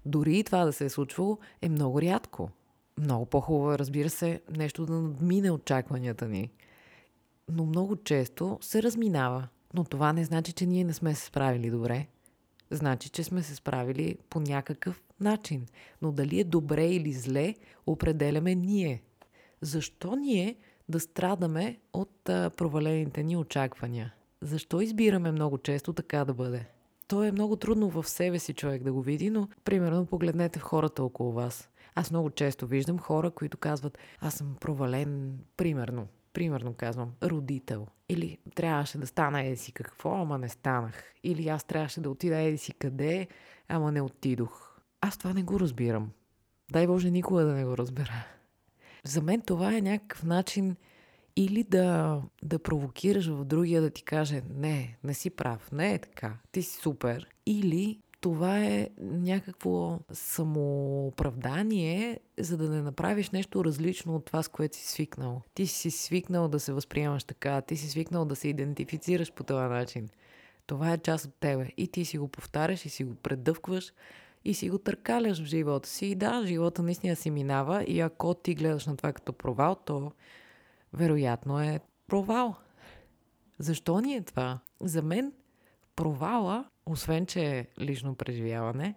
Дори 0.07 0.39
и 0.39 0.45
това 0.45 0.65
да 0.65 0.73
се 0.73 0.85
е 0.85 0.91
случвало 0.91 1.39
е 1.63 1.69
много 1.69 2.03
рядко. 2.03 2.51
Много 2.99 3.27
по-хубаво 3.27 3.79
разбира 3.79 4.11
се, 4.11 4.41
нещо 4.57 4.87
да 4.87 4.93
надмине 4.93 5.51
очакванията 5.51 6.29
ни. 6.29 6.51
Но 7.49 7.67
много 7.67 7.97
често 7.97 8.59
се 8.61 8.83
разминава. 8.83 9.49
Но 9.75 9.85
това 9.85 10.13
не 10.13 10.25
значи, 10.25 10.53
че 10.53 10.67
ние 10.67 10.85
не 10.85 10.93
сме 10.93 11.15
се 11.15 11.27
справили 11.27 11.71
добре. 11.71 12.07
Значи, 12.71 13.09
че 13.09 13.25
сме 13.25 13.43
се 13.43 13.55
справили 13.55 14.19
по 14.31 14.41
някакъв 14.41 15.03
начин. 15.21 15.67
Но 16.03 16.13
дали 16.13 16.41
е 16.41 16.45
добре 16.45 16.87
или 16.87 17.13
зле, 17.13 17.55
определяме 17.87 18.55
ние. 18.55 19.03
Защо 19.61 20.17
ние 20.17 20.57
да 20.89 21.01
страдаме 21.01 21.79
от 21.93 22.21
провалените 22.25 23.23
ни 23.23 23.37
очаквания? 23.37 24.15
Защо 24.41 24.81
избираме 24.81 25.33
много 25.33 25.59
често 25.59 25.93
така 25.93 26.25
да 26.25 26.35
бъде? 26.35 26.67
То 27.09 27.25
е 27.25 27.33
много 27.33 27.57
трудно 27.57 27.91
в 27.91 28.09
себе 28.09 28.39
си 28.39 28.55
човек 28.55 28.83
да 28.83 28.93
го 28.93 29.03
види, 29.03 29.31
но 29.31 29.49
примерно 29.65 30.07
погледнете 30.07 30.59
в 30.59 30.63
хората 30.63 31.05
около 31.05 31.33
вас. 31.33 31.69
Аз 31.95 32.11
много 32.11 32.31
често 32.31 32.67
виждам 32.67 32.99
хора, 32.99 33.31
които 33.31 33.59
казват, 33.59 33.99
аз 34.21 34.35
съм 34.35 34.57
провален, 34.61 35.39
примерно, 35.57 36.09
примерно 36.33 36.75
казвам, 36.75 37.13
родител. 37.23 37.87
Или 38.09 38.39
трябваше 38.55 38.99
да 38.99 39.07
стана 39.07 39.43
еди 39.43 39.57
си 39.57 39.73
какво, 39.73 40.15
ама 40.15 40.39
не 40.39 40.49
станах. 40.49 41.15
Или 41.23 41.49
аз 41.49 41.65
трябваше 41.65 42.01
да 42.01 42.11
отида 42.11 42.37
еди 42.37 42.59
си 42.59 42.73
къде, 42.73 43.29
ама 43.69 43.93
не 43.93 44.03
отидох. 44.03 44.81
Аз 45.01 45.19
това 45.19 45.33
не 45.33 45.43
го 45.43 45.61
разбирам. 45.61 46.11
Дай 46.71 46.87
Боже 46.87 47.11
никога 47.11 47.45
да 47.45 47.53
не 47.53 47.65
го 47.65 47.79
разбера. 47.79 48.27
За 49.05 49.23
мен 49.23 49.41
това 49.41 49.77
е 49.77 49.81
някакъв 49.81 50.25
начин 50.25 50.77
или 51.37 51.63
да, 51.65 52.21
да 52.43 52.59
провокираш 52.59 53.27
в 53.27 53.45
другия 53.45 53.83
да 53.83 53.91
ти 53.91 54.03
каже 54.03 54.43
не, 54.55 54.97
не 55.05 55.15
си 55.15 55.31
прав, 55.31 55.73
не 55.73 55.95
е 55.95 55.99
така, 55.99 56.37
ти 56.53 56.63
си 56.63 56.81
супер. 56.81 57.29
Или 57.47 58.01
това 58.25 58.59
е 58.59 58.89
някакво 58.99 59.99
самооправдание, 60.13 62.21
за 62.39 62.57
да 62.57 62.71
не 62.71 62.83
направиш 62.83 63.31
нещо 63.31 63.65
различно 63.65 64.17
от 64.17 64.25
това, 64.25 64.43
с 64.43 64.49
което 64.49 64.77
си 64.77 64.89
свикнал. 64.89 65.43
Ти 65.55 65.67
си 65.67 65.91
свикнал 65.91 66.49
да 66.49 66.61
се 66.61 66.73
възприемаш 66.73 67.25
така, 67.25 67.61
ти 67.61 67.77
си 67.77 67.91
свикнал 67.91 68.25
да 68.25 68.37
се 68.37 68.49
идентифицираш 68.49 69.33
по 69.33 69.45
този 69.45 69.69
начин. 69.69 70.09
Това 70.67 70.93
е 70.93 70.99
част 70.99 71.25
от 71.25 71.35
тебе. 71.41 71.71
И 71.77 71.89
ти 71.89 72.05
си 72.05 72.19
го 72.19 72.29
повтаряш 72.29 72.87
и 72.87 72.89
си 72.89 73.05
го 73.05 73.15
предъвкваш 73.15 73.93
и 74.45 74.55
си 74.55 74.71
го 74.71 74.79
търкаляш 74.79 75.43
в 75.43 75.45
живота 75.45 75.89
си. 75.89 76.07
И 76.07 76.15
да, 76.15 76.43
живота 76.47 76.83
наистина 76.83 77.17
си 77.17 77.31
минава 77.31 77.85
и 77.85 78.01
ако 78.01 78.35
ти 78.35 78.55
гледаш 78.55 78.87
на 78.87 78.97
това 78.97 79.13
като 79.13 79.33
провал, 79.33 79.75
то 79.75 80.13
вероятно 80.93 81.61
е 81.61 81.81
провал. 82.07 82.57
Защо 83.59 84.01
ни 84.01 84.15
е 84.15 84.23
това? 84.23 84.59
За 84.81 85.03
мен 85.03 85.33
провала, 85.97 86.65
освен 86.87 87.27
че 87.27 87.59
е 87.59 87.67
лично 87.81 88.15
преживяване 88.15 88.95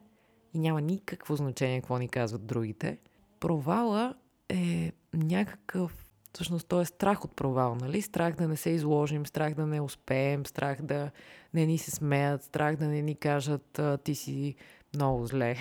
и 0.53 0.59
няма 0.59 0.81
никакво 0.81 1.35
значение 1.35 1.81
какво 1.81 1.97
ни 1.97 2.09
казват 2.09 2.45
другите, 2.45 2.97
провала 3.39 4.15
е 4.49 4.91
някакъв 5.13 6.07
Всъщност, 6.37 6.67
то 6.67 6.81
е 6.81 6.85
страх 6.85 7.25
от 7.25 7.35
провал, 7.35 7.75
нали? 7.75 8.01
Страх 8.01 8.35
да 8.35 8.47
не 8.47 8.55
се 8.55 8.69
изложим, 8.69 9.25
страх 9.25 9.53
да 9.53 9.65
не 9.65 9.81
успеем, 9.81 10.45
страх 10.45 10.81
да 10.81 11.11
не 11.53 11.65
ни 11.65 11.77
се 11.77 11.91
смеят, 11.91 12.43
страх 12.43 12.75
да 12.75 12.87
не 12.87 13.01
ни 13.01 13.15
кажат 13.15 13.81
ти 14.03 14.15
си 14.15 14.55
много 14.95 15.25
зле. 15.25 15.55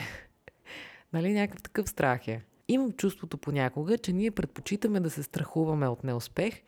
нали? 1.12 1.33
Някакъв 1.33 1.62
такъв 1.62 1.88
страх 1.88 2.28
е. 2.28 2.42
Имам 2.68 2.92
чувството 2.92 3.38
понякога, 3.38 3.99
че 3.99 4.12
ние 4.12 4.30
предпочитаме 4.30 5.00
да 5.00 5.11
се 5.11 5.23
страхуваме 5.23 5.88
от 5.88 6.04
неуспех, 6.04 6.62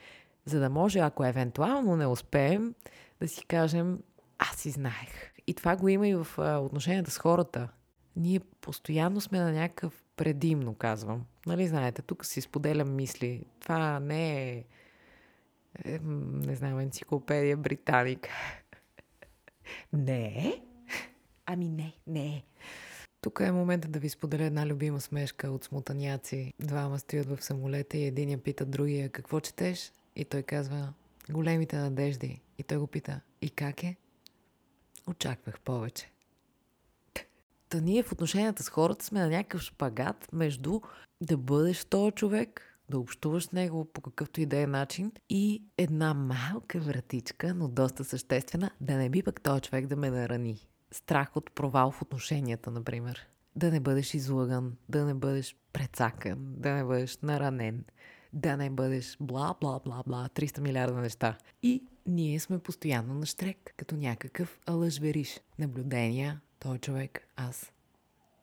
за 0.45 0.61
да 0.61 0.71
може, 0.71 0.99
ако 0.99 1.25
евентуално 1.25 1.97
не 1.97 2.07
успеем, 2.07 2.75
да 3.21 3.29
си 3.29 3.45
кажем, 3.45 3.99
аз 4.39 4.57
си 4.57 4.71
знаех. 4.71 5.33
И 5.49 5.55
това 5.55 5.77
го 5.77 5.89
има 5.89 6.09
и 6.09 6.15
в 6.15 6.27
отношенията 6.39 7.11
с 7.11 7.19
хората. 7.19 7.69
Ние 8.17 8.41
постоянно 8.41 9.21
сме 9.21 9.41
на 9.41 9.53
някакъв 9.53 10.03
предимно, 10.17 10.75
казвам. 10.75 11.27
Нали 11.47 11.67
знаете, 11.69 12.03
тук 12.03 12.27
си 12.27 12.41
споделям 12.41 12.95
мисли. 12.95 13.45
Това 13.61 14.01
не 14.01 14.51
е, 14.51 14.65
е 15.85 15.99
не 16.03 16.55
знам, 16.55 16.81
енциклопедия 16.81 17.57
Британик. 17.57 18.29
не 19.93 20.27
е? 20.27 20.63
Ами 21.47 21.69
не, 21.69 21.93
не 22.07 22.27
е. 22.27 22.43
Тук 23.21 23.41
е 23.41 23.53
момента 23.53 23.89
да 23.89 23.99
ви 23.99 24.09
споделя 24.09 24.45
една 24.45 24.67
любима 24.67 25.01
смешка 25.01 25.51
от 25.51 25.65
смутаняци. 25.65 26.53
Двама 26.61 26.99
стоят 26.99 27.27
в 27.27 27.45
самолета 27.45 27.97
и 27.97 28.05
един 28.05 28.31
я 28.31 28.39
пита 28.39 28.67
другия 28.67 29.09
какво 29.09 29.41
четеш? 29.41 29.93
И 30.17 30.25
той 30.25 30.43
казва 30.43 30.93
големите 31.31 31.77
надежди. 31.77 32.41
И 32.59 32.63
той 32.63 32.79
го 32.79 32.87
пита 32.87 33.21
и 33.43 33.51
как 33.51 33.83
е? 33.83 33.97
Очаквах 35.09 35.61
повече. 35.61 36.13
Та 37.69 37.81
ние 37.81 38.03
в 38.03 38.13
отношенията 38.13 38.63
с 38.63 38.69
хората 38.69 39.05
сме 39.05 39.21
на 39.21 39.29
някакъв 39.29 39.61
шпагат 39.61 40.29
между 40.33 40.81
да 41.21 41.37
бъдеш 41.37 41.85
този 41.85 42.13
човек, 42.13 42.79
да 42.91 42.99
общуваш 42.99 43.45
с 43.45 43.53
него 43.53 43.85
по 43.85 44.01
какъвто 44.01 44.41
и 44.41 44.47
да 44.47 44.61
е 44.61 44.67
начин 44.67 45.13
и 45.29 45.63
една 45.79 46.15
малка 46.15 46.81
вратичка, 46.81 47.55
но 47.55 47.69
доста 47.69 48.05
съществена, 48.05 48.71
да 48.81 48.97
не 48.97 49.11
би 49.11 49.23
пък 49.23 49.41
този 49.41 49.61
човек 49.61 49.87
да 49.87 49.97
ме 49.97 50.11
нарани 50.11 50.69
страх 50.91 51.37
от 51.37 51.55
провал 51.55 51.91
в 51.91 52.03
отношенията, 52.03 52.71
например. 52.71 53.29
Да 53.57 53.71
не 53.71 53.81
бъдеш 53.81 54.15
излъган, 54.15 54.77
да 54.89 55.05
не 55.05 55.15
бъдеш 55.15 55.57
прецакан, 55.73 56.55
да 56.57 56.71
не 56.71 56.85
бъдеш 56.85 57.19
наранен, 57.19 57.85
да 58.33 58.57
не 58.57 58.71
бъдеш 58.71 59.17
бла, 59.21 59.55
бла, 59.61 59.81
бла, 59.85 60.03
бла, 60.07 60.29
300 60.35 60.61
милиарда 60.61 61.01
неща. 61.01 61.39
И 61.63 61.85
ние 62.09 62.41
сме 62.41 62.59
постоянно 62.59 63.15
на 63.15 63.27
штрек, 63.27 63.75
като 63.77 63.97
някакъв 63.97 64.61
лъжвериш. 64.71 65.41
Наблюдения, 65.59 66.41
той 66.59 66.79
човек, 66.79 67.29
аз. 67.37 67.73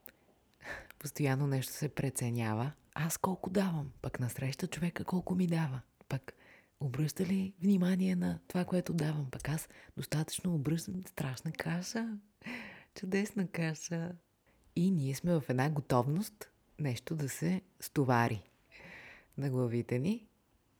Постоянно 0.99 1.47
нещо 1.47 1.73
се 1.73 1.89
преценява. 1.89 2.71
Аз 2.93 3.17
колко 3.17 3.49
давам, 3.49 3.91
пък 4.01 4.19
насреща 4.19 4.67
човека 4.67 5.03
колко 5.03 5.35
ми 5.35 5.47
дава. 5.47 5.81
Пък 6.09 6.33
обръща 6.79 7.25
ли 7.25 7.53
внимание 7.61 8.15
на 8.15 8.39
това, 8.47 8.65
което 8.65 8.93
давам? 8.93 9.27
Пък 9.31 9.49
аз 9.49 9.69
достатъчно 9.97 10.55
обръщам 10.55 11.03
страшна 11.07 11.51
каша. 11.51 12.17
Чудесна 12.95 13.47
каша. 13.47 14.11
И 14.75 14.91
ние 14.91 15.15
сме 15.15 15.33
в 15.33 15.43
една 15.49 15.69
готовност 15.69 16.49
нещо 16.79 17.15
да 17.15 17.29
се 17.29 17.61
стовари 17.79 18.43
на 19.37 19.49
главите 19.49 19.99
ни 19.99 20.27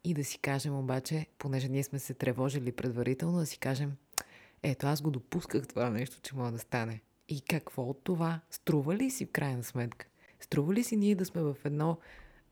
и 0.06 0.14
да 0.14 0.24
си 0.24 0.38
кажем 0.38 0.80
обаче, 0.80 1.28
понеже 1.38 1.70
ние 1.70 1.84
сме 1.84 2.00
се 2.00 2.14
тревожили 2.14 2.72
предварително, 2.72 3.38
да 3.38 3.46
си 3.46 3.58
кажем, 3.58 3.94
ето 4.64 4.88
аз 4.88 5.02
го 5.02 5.12
допусках 5.12 5.68
това 5.68 5.90
нещо, 5.90 6.22
че 6.22 6.36
може 6.36 6.52
да 6.52 6.60
стане. 6.60 7.02
И 7.30 7.42
какво 7.42 7.84
от 7.84 8.04
това? 8.04 8.42
Струва 8.52 8.96
ли 8.96 9.12
си 9.12 9.26
в 9.26 9.32
крайна 9.32 9.64
сметка? 9.64 10.08
Струва 10.40 10.74
ли 10.74 10.84
си 10.84 10.96
ние 10.96 11.16
да 11.16 11.26
сме 11.26 11.42
в, 11.42 11.56
едно, 11.66 11.98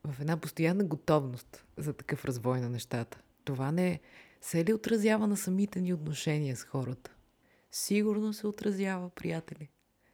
в 0.04 0.22
една 0.22 0.38
постоянна 0.38 0.84
готовност 0.84 1.66
за 1.78 1.94
такъв 1.94 2.26
развой 2.26 2.62
на 2.62 2.70
нещата? 2.70 3.22
Това 3.44 3.72
не 3.72 4.00
се 4.42 4.66
ли 4.66 4.74
отразява 4.74 5.28
на 5.28 5.38
самите 5.38 5.82
ни 5.82 5.94
отношения 5.94 6.56
с 6.56 6.64
хората? 6.64 7.12
Сигурно 7.72 8.34
се 8.34 8.48
отразява, 8.48 9.10
приятели. 9.10 9.70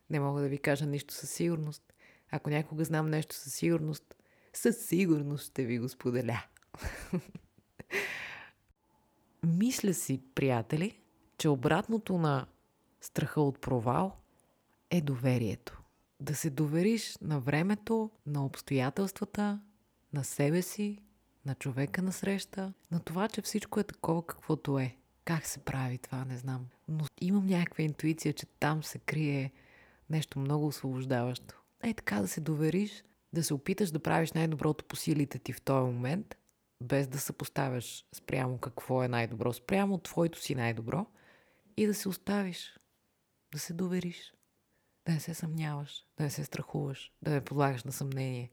Не 0.10 0.20
мога 0.20 0.42
да 0.42 0.48
ви 0.48 0.58
кажа 0.58 0.86
нищо 0.86 1.14
със 1.14 1.30
сигурност. 1.30 1.94
Ако 2.32 2.50
някога 2.50 2.84
знам 2.84 3.10
нещо 3.10 3.36
със 3.36 3.54
сигурност, 3.54 4.16
със 4.54 4.78
сигурност 4.86 5.50
ще 5.50 5.66
ви 5.66 5.80
го 5.80 5.90
споделя. 5.90 6.44
Мисля 9.44 9.94
си, 9.94 10.22
приятели, 10.36 11.00
че 11.38 11.50
обратното 11.50 12.18
на 12.18 12.46
страха 13.02 13.42
от 13.42 13.62
провал 13.62 14.16
е 14.90 15.02
доверието. 15.02 15.82
Да 16.20 16.36
се 16.36 16.50
довериш 16.50 17.18
на 17.22 17.40
времето, 17.40 18.12
на 18.26 18.46
обстоятелствата, 18.46 19.60
на 20.14 20.24
себе 20.24 20.62
си, 20.62 20.98
на 21.46 21.56
човека 21.56 22.02
на 22.02 22.12
среща, 22.12 22.74
на 22.92 23.00
това, 23.00 23.28
че 23.28 23.42
всичко 23.42 23.80
е 23.80 23.84
такова 23.84 24.26
каквото 24.26 24.80
е. 24.80 24.96
Как 25.26 25.46
се 25.46 25.60
прави 25.60 25.98
това, 25.98 26.26
не 26.26 26.38
знам. 26.38 26.66
Но 26.88 27.06
имам 27.22 27.46
някаква 27.46 27.84
интуиция, 27.84 28.34
че 28.34 28.46
там 28.46 28.84
се 28.84 29.00
крие 29.00 29.52
нещо 30.10 30.40
много 30.40 30.68
освобождаващо. 30.68 31.56
Е 31.84 31.94
така 31.94 32.22
да 32.22 32.28
се 32.28 32.42
довериш, 32.42 33.04
да 33.34 33.44
се 33.44 33.54
опиташ 33.54 33.92
да 33.92 34.00
правиш 34.00 34.32
най-доброто 34.32 34.86
по 34.86 34.96
силите 34.96 35.40
ти 35.40 35.54
в 35.54 35.62
този 35.62 35.86
момент, 35.86 36.36
без 36.82 37.08
да 37.08 37.20
съпоставяш 37.20 38.06
спрямо 38.16 38.58
какво 38.58 39.04
е 39.04 39.08
най-добро, 39.08 39.54
спрямо 39.54 39.98
твоето 39.98 40.40
си 40.40 40.56
най-добро 40.56 41.06
и 41.78 41.88
да 41.88 41.94
се 41.94 42.10
оставиш, 42.10 42.80
да 43.52 43.60
се 43.60 43.74
довериш, 43.74 44.34
да 45.06 45.12
не 45.12 45.20
се 45.20 45.34
съмняваш, 45.34 46.06
да 46.18 46.24
не 46.24 46.30
се 46.30 46.44
страхуваш, 46.44 47.12
да 47.22 47.32
не 47.32 47.42
подлагаш 47.42 47.84
на 47.84 47.92
съмнение. 47.92 48.52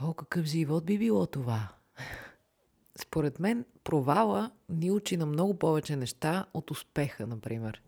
О, 0.00 0.14
какъв 0.14 0.44
живот 0.44 0.84
би 0.84 0.98
било 0.98 1.26
това! 1.26 1.68
Според 2.98 3.40
мен, 3.40 3.64
провала 3.84 4.50
ни 4.68 4.90
учи 4.90 5.16
на 5.16 5.26
много 5.26 5.58
повече 5.58 5.96
неща 5.96 6.46
от 6.54 6.70
успеха, 6.70 7.26
например. 7.26 7.82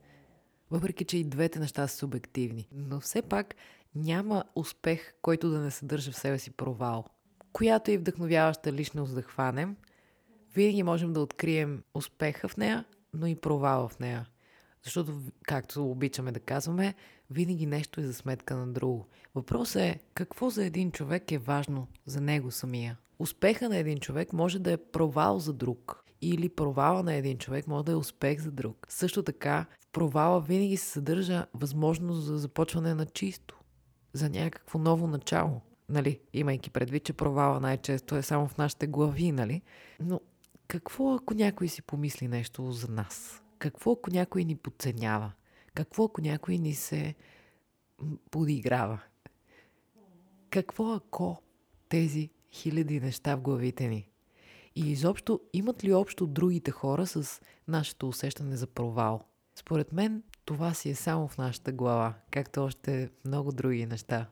Въпреки, 0.71 1.05
че 1.05 1.17
и 1.19 1.25
двете 1.25 1.59
неща 1.59 1.89
са 1.89 1.97
субективни. 1.97 2.69
Но 2.73 3.01
все 3.01 3.23
пак 3.23 3.55
няма 3.95 4.45
успех, 4.55 5.15
който 5.23 5.51
да 5.51 5.61
не 5.61 5.71
съдържа 5.71 6.13
в 6.13 6.17
себе 6.17 6.39
си 6.39 6.51
провал. 6.51 7.05
Която 7.53 7.91
и 7.91 7.99
вдъхновяваща 7.99 8.73
личност 8.73 9.15
да 9.15 9.23
хванем, 9.23 9.77
винаги 10.55 10.83
можем 10.83 11.13
да 11.13 11.21
открием 11.21 11.83
успеха 11.95 12.49
в 12.49 12.57
нея, 12.57 12.85
но 13.15 13.27
и 13.27 13.37
провала 13.37 13.89
в 13.89 13.99
нея. 13.99 14.27
Защото, 14.85 15.21
както 15.43 15.91
обичаме 15.91 16.33
да 16.33 16.41
казваме, 16.41 16.95
винаги 17.31 17.67
нещо 17.67 18.01
е 18.01 18.05
за 18.05 18.15
сметка 18.15 18.57
на 18.57 18.67
друго. 18.67 19.07
Въпросът 19.35 19.83
е 19.83 20.01
какво 20.15 20.51
за 20.51 20.65
един 20.65 20.93
човек 20.93 21.33
е 21.33 21.39
важно 21.39 21.87
за 22.07 22.21
него 22.21 22.51
самия. 22.51 22.99
Успеха 23.19 23.69
на 23.69 23.77
един 23.77 24.01
човек 24.01 24.33
може 24.33 24.59
да 24.59 24.73
е 24.73 24.77
провал 24.77 25.39
за 25.39 25.53
друг. 25.53 26.05
Или 26.21 26.49
провала 26.49 27.03
на 27.03 27.15
един 27.15 27.39
човек 27.39 27.67
може 27.67 27.85
да 27.85 27.93
е 27.93 27.97
успех 27.97 28.41
за 28.41 28.51
друг. 28.51 28.87
Също 28.89 29.23
така, 29.23 29.67
в 29.81 29.87
провала 29.93 30.41
винаги 30.41 30.77
се 30.77 30.87
съдържа 30.87 31.47
възможност 31.55 32.23
за 32.23 32.39
започване 32.39 32.95
на 32.95 33.07
чисто. 33.07 33.61
За 34.13 34.31
някакво 34.31 34.79
ново 34.79 35.07
начало. 35.07 35.61
Нали, 35.89 36.21
имайки 36.33 36.71
предвид, 36.71 37.05
че 37.05 37.13
провала 37.13 37.61
най-често 37.61 38.17
е 38.17 38.23
само 38.23 38.49
в 38.49 38.59
нашите 38.59 38.87
глави, 38.87 39.33
нали? 39.33 39.63
Но 40.01 40.21
какво 40.69 41.15
ако 41.15 41.35
някой 41.35 41.69
си 41.69 41.83
помисли 41.83 42.29
нещо 42.29 42.73
за 42.73 42.89
нас? 42.89 43.43
Какво 43.59 43.93
ако 43.93 44.11
някой 44.11 44.45
ни 44.45 44.57
подценява? 44.57 45.33
Какво 45.75 46.05
ако 46.05 46.21
някой 46.21 46.59
ни 46.59 46.75
се 46.75 47.15
подиграва? 48.31 49.01
Какво 50.51 50.93
ако 50.93 51.43
тези 51.89 52.31
хиляди 52.53 53.01
неща 53.01 53.37
в 53.37 53.41
главите 53.41 53.89
ни 53.89 54.09
И 54.77 54.91
изобщо 54.91 55.41
имат 55.53 55.85
ли 55.85 55.93
общо 55.93 56.27
другите 56.27 56.71
хора 56.71 57.07
с 57.07 57.41
нашето 57.69 58.09
усещане 58.09 58.57
за 58.57 58.67
провал? 58.67 59.25
Според 59.55 59.93
мен 59.93 60.23
това 60.45 60.75
си 60.75 60.91
е 60.91 60.95
само 60.95 61.29
в 61.29 61.39
нашата 61.39 61.73
глава, 61.73 62.15
както 62.31 62.65
още 62.65 63.11
много 63.25 63.53
други 63.53 63.87
неща. 63.87 64.27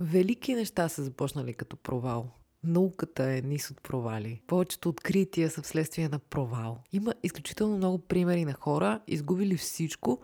Велики 0.00 0.54
неща 0.54 0.88
са 0.88 1.02
започнали 1.02 1.54
като 1.54 1.76
провал. 1.76 2.30
Науката 2.64 3.24
е 3.24 3.42
низ 3.42 3.70
от 3.70 3.82
провали. 3.82 4.42
Повечето 4.46 4.88
открития 4.88 5.50
са 5.50 5.62
вследствие 5.62 6.08
на 6.08 6.18
провал. 6.18 6.78
Има 6.92 7.14
изключително 7.22 7.76
много 7.76 7.98
примери 7.98 8.44
на 8.44 8.52
хора, 8.52 9.00
изгубили 9.06 9.56
всичко 9.56 10.20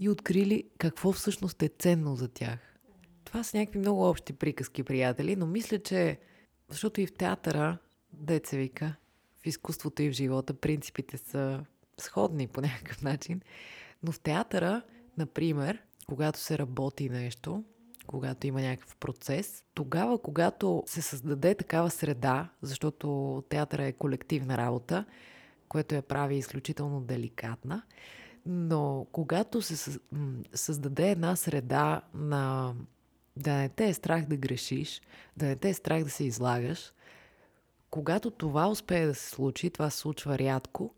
и 0.00 0.08
открили 0.08 0.64
какво 0.78 1.12
всъщност 1.12 1.62
е 1.62 1.70
ценно 1.78 2.16
за 2.16 2.28
тях. 2.28 2.58
Това 3.24 3.44
са 3.44 3.56
някакви 3.56 3.78
много 3.78 4.08
общи 4.08 4.32
приказки, 4.32 4.82
приятели, 4.82 5.36
но 5.36 5.46
мисля, 5.46 5.78
че 5.78 6.18
защото 6.68 7.00
и 7.00 7.06
в 7.06 7.12
театъра, 7.12 7.78
деца 8.12 8.56
вика, 8.56 8.94
в 9.42 9.46
изкуството 9.46 10.02
и 10.02 10.10
в 10.10 10.12
живота 10.12 10.54
принципите 10.54 11.18
са 11.18 11.64
сходни 11.98 12.46
по 12.46 12.60
някакъв 12.60 13.02
начин, 13.02 13.40
но 14.02 14.12
в 14.12 14.20
театъра, 14.20 14.82
например, 15.18 15.82
когато 16.06 16.38
се 16.38 16.58
работи 16.58 17.08
нещо, 17.08 17.64
когато 18.06 18.46
има 18.46 18.60
някакъв 18.60 18.96
процес, 18.96 19.64
тогава, 19.74 20.18
когато 20.18 20.82
се 20.86 21.02
създаде 21.02 21.54
такава 21.54 21.90
среда, 21.90 22.48
защото 22.62 23.42
театъра 23.48 23.84
е 23.84 23.92
колективна 23.92 24.56
работа, 24.56 25.04
което 25.68 25.94
я 25.94 26.02
прави 26.02 26.36
изключително 26.36 27.00
деликатна, 27.00 27.82
но 28.46 29.06
когато 29.12 29.62
се 29.62 29.98
създаде 30.54 31.10
една 31.10 31.36
среда 31.36 32.02
на 32.14 32.74
да 33.36 33.54
не 33.54 33.68
те 33.68 33.88
е 33.88 33.94
страх 33.94 34.26
да 34.26 34.36
грешиш, 34.36 35.02
да 35.36 35.46
не 35.46 35.56
те 35.56 35.68
е 35.68 35.74
страх 35.74 36.04
да 36.04 36.10
се 36.10 36.24
излагаш, 36.24 36.92
когато 37.90 38.30
това 38.30 38.68
успее 38.68 39.06
да 39.06 39.14
се 39.14 39.28
случи, 39.28 39.70
това 39.70 39.90
се 39.90 39.98
случва 39.98 40.38
рядко, 40.38 40.94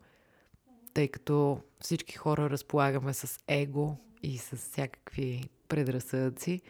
тъй 0.93 1.07
като 1.07 1.61
всички 1.79 2.15
хора 2.15 2.49
разполагаме 2.49 3.13
с 3.13 3.39
его 3.47 3.97
и 4.23 4.37
с 4.37 4.55
всякакви 4.55 5.49
предразсъдъци 5.67 6.61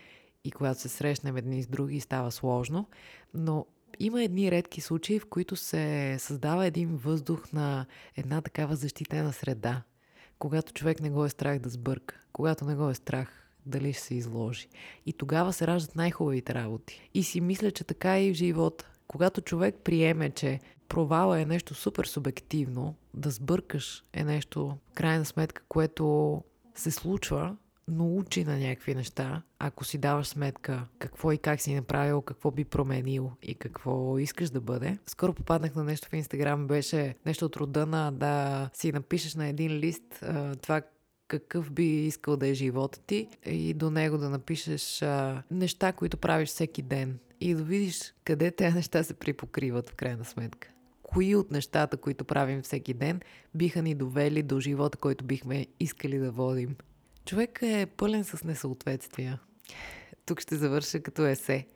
и 0.43 0.52
когато 0.52 0.82
се 0.82 0.89
срещнем 0.89 1.38
едни 1.38 1.63
с 1.63 1.67
други 1.67 1.99
става 1.99 2.32
сложно, 2.32 2.88
но 3.34 3.65
има 3.99 4.23
едни 4.23 4.52
редки 4.52 4.82
случаи, 4.82 5.19
в 5.19 5.30
които 5.30 5.56
се 5.56 6.15
създава 6.19 6.65
един 6.65 6.95
въздух 6.95 7.54
на 7.54 7.86
една 8.15 8.41
такава 8.41 8.75
защитена 8.75 9.34
среда, 9.34 9.84
когато 10.39 10.73
човек 10.73 11.02
не 11.02 11.10
го 11.10 11.25
е 11.25 11.30
страх 11.30 11.60
да 11.60 11.69
сбърка, 11.69 12.19
когато 12.34 12.65
не 12.65 12.75
го 12.75 12.89
е 12.89 12.93
страх 12.93 13.49
дали 13.65 13.93
ще 13.93 14.04
се 14.04 14.15
изложи. 14.15 14.67
И 15.06 15.13
тогава 15.13 15.54
се 15.54 15.67
раждат 15.67 15.95
най-хубавите 15.95 16.54
работи. 16.54 17.10
И 17.13 17.23
си 17.23 17.41
мисля, 17.41 17.71
че 17.71 17.84
така 17.84 18.17
е 18.17 18.25
и 18.25 18.34
в 18.34 18.38
живота. 18.38 18.89
Когато 19.08 19.41
човек 19.41 19.75
приеме, 19.84 20.30
че 20.30 20.60
провала 20.89 21.41
е 21.41 21.45
нещо 21.45 21.73
супер 21.73 22.06
субективно, 22.06 22.95
да 23.13 23.30
сбъркаш 23.30 24.04
е 24.13 24.23
нещо, 24.23 24.78
крайна 24.93 25.25
сметка, 25.25 25.63
което 25.69 26.43
се 26.75 26.91
случва, 26.91 27.56
но 27.91 28.15
учи 28.15 28.43
на 28.43 28.58
някакви 28.58 28.95
неща, 28.95 29.41
ако 29.60 29.86
си 29.86 29.97
даваш 29.97 30.28
сметка 30.28 30.86
какво 30.99 31.32
и 31.32 31.38
как 31.38 31.62
си 31.62 31.75
направил, 31.75 32.21
какво 32.21 32.52
би 32.52 32.65
променил 32.65 33.32
и 33.43 33.56
какво 33.56 34.19
искаш 34.19 34.49
да 34.49 34.62
бъде. 34.62 34.97
Скоро 35.08 35.34
попаднах 35.34 35.75
на 35.75 35.84
нещо 35.84 36.08
в 36.10 36.13
Инстаграм, 36.13 36.67
беше 36.67 37.15
нещо 37.25 37.45
от 37.45 37.56
рода 37.56 37.86
на 37.86 38.12
да 38.12 38.69
си 38.73 38.91
напишеш 38.91 39.36
на 39.36 39.47
един 39.47 39.71
лист 39.71 40.23
това 40.62 40.82
какъв 41.28 41.71
би 41.71 42.06
искал 42.06 42.38
да 42.38 42.47
е 42.47 42.54
живота 42.54 42.99
ти 42.99 43.28
и 43.45 43.73
до 43.73 43.91
него 43.91 44.17
да 44.17 44.30
напишеш 44.30 45.04
неща, 45.52 45.91
които 45.91 46.17
правиш 46.17 46.49
всеки 46.49 46.82
ден 46.82 47.19
и 47.41 47.54
да 47.54 47.63
видиш 47.63 48.13
къде 48.23 48.52
тези 48.52 48.75
неща 48.75 49.04
се 49.04 49.13
припокриват 49.13 49.89
в 49.89 49.95
крайна 49.95 50.25
сметка. 50.25 50.69
Кои 51.04 51.36
от 51.36 51.52
нещата, 51.52 51.97
които 51.97 52.23
правим 52.23 52.62
всеки 52.62 52.93
ден, 52.93 53.21
биха 53.56 53.82
ни 53.82 53.95
довели 53.95 54.43
до 54.43 54.60
живота, 54.60 54.97
който 54.97 55.25
бихме 55.25 55.67
искали 55.80 56.17
да 56.17 56.32
водим. 56.32 56.75
Човек 57.29 57.59
е 57.61 57.85
пълен 57.85 58.23
с 58.23 58.43
несъответствия. 58.43 59.39
Тук 60.25 60.41
ще 60.41 60.55
завърша 60.55 61.03
като 61.03 61.25
есе. 61.25 61.67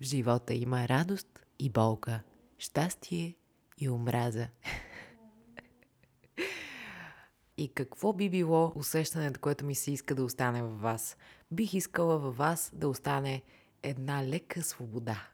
В 0.00 0.02
живота 0.02 0.54
има 0.54 0.88
радост 0.88 1.40
и 1.58 1.70
болка, 1.70 2.22
щастие 2.58 3.36
и 3.78 3.88
омраза. 3.88 4.48
И 7.56 7.68
какво 7.68 8.12
би 8.12 8.30
било 8.30 8.72
усещането, 8.74 9.40
което 9.40 9.64
ми 9.64 9.74
се 9.74 9.90
иска 9.90 10.14
да 10.14 10.24
остане 10.24 10.62
във 10.62 10.80
вас? 10.80 11.16
Бих 11.50 11.74
искала 11.74 12.18
във 12.18 12.36
вас 12.36 12.70
да 12.74 12.88
остане 12.88 13.42
една 13.82 14.26
лека 14.26 14.62
свобода. 14.62 15.28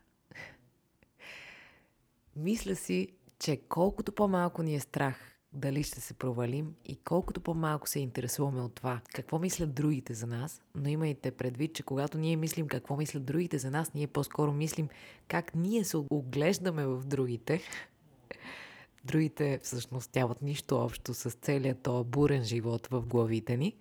Мисля 2.37 2.76
си, 2.76 3.08
че 3.38 3.56
колкото 3.68 4.12
по-малко 4.12 4.62
ни 4.62 4.74
е 4.74 4.80
страх 4.80 5.34
дали 5.55 5.83
ще 5.83 6.01
се 6.01 6.14
провалим 6.14 6.75
и 6.85 6.97
колкото 6.97 7.40
по-малко 7.40 7.88
се 7.88 8.01
интересуваме 8.01 8.61
от 8.61 8.75
това 8.75 9.01
какво 9.14 9.38
мислят 9.38 9.75
другите 9.75 10.14
за 10.14 10.27
нас, 10.27 10.62
но 10.75 10.88
имайте 10.88 11.31
предвид, 11.31 11.75
че 11.75 11.83
когато 11.83 12.19
ние 12.19 12.37
мислим 12.37 12.69
какво 12.69 12.97
мислят 12.97 13.25
другите 13.25 13.59
за 13.59 13.71
нас, 13.71 13.95
ние 13.95 14.07
по-скоро 14.07 14.53
мислим 14.53 14.88
как 15.29 15.55
ние 15.55 15.85
се 15.85 15.97
оглеждаме 15.97 16.87
в 16.87 17.03
другите. 17.05 17.61
Другите 19.05 19.61
всъщност 19.62 20.14
нямат 20.14 20.43
нищо 20.43 20.77
общо 20.77 21.14
с 21.14 21.31
целият 21.31 21.83
този 21.83 22.09
бурен 22.09 22.45
живот 22.45 22.87
в 22.87 23.01
главите 23.01 23.57
ни. 23.57 23.77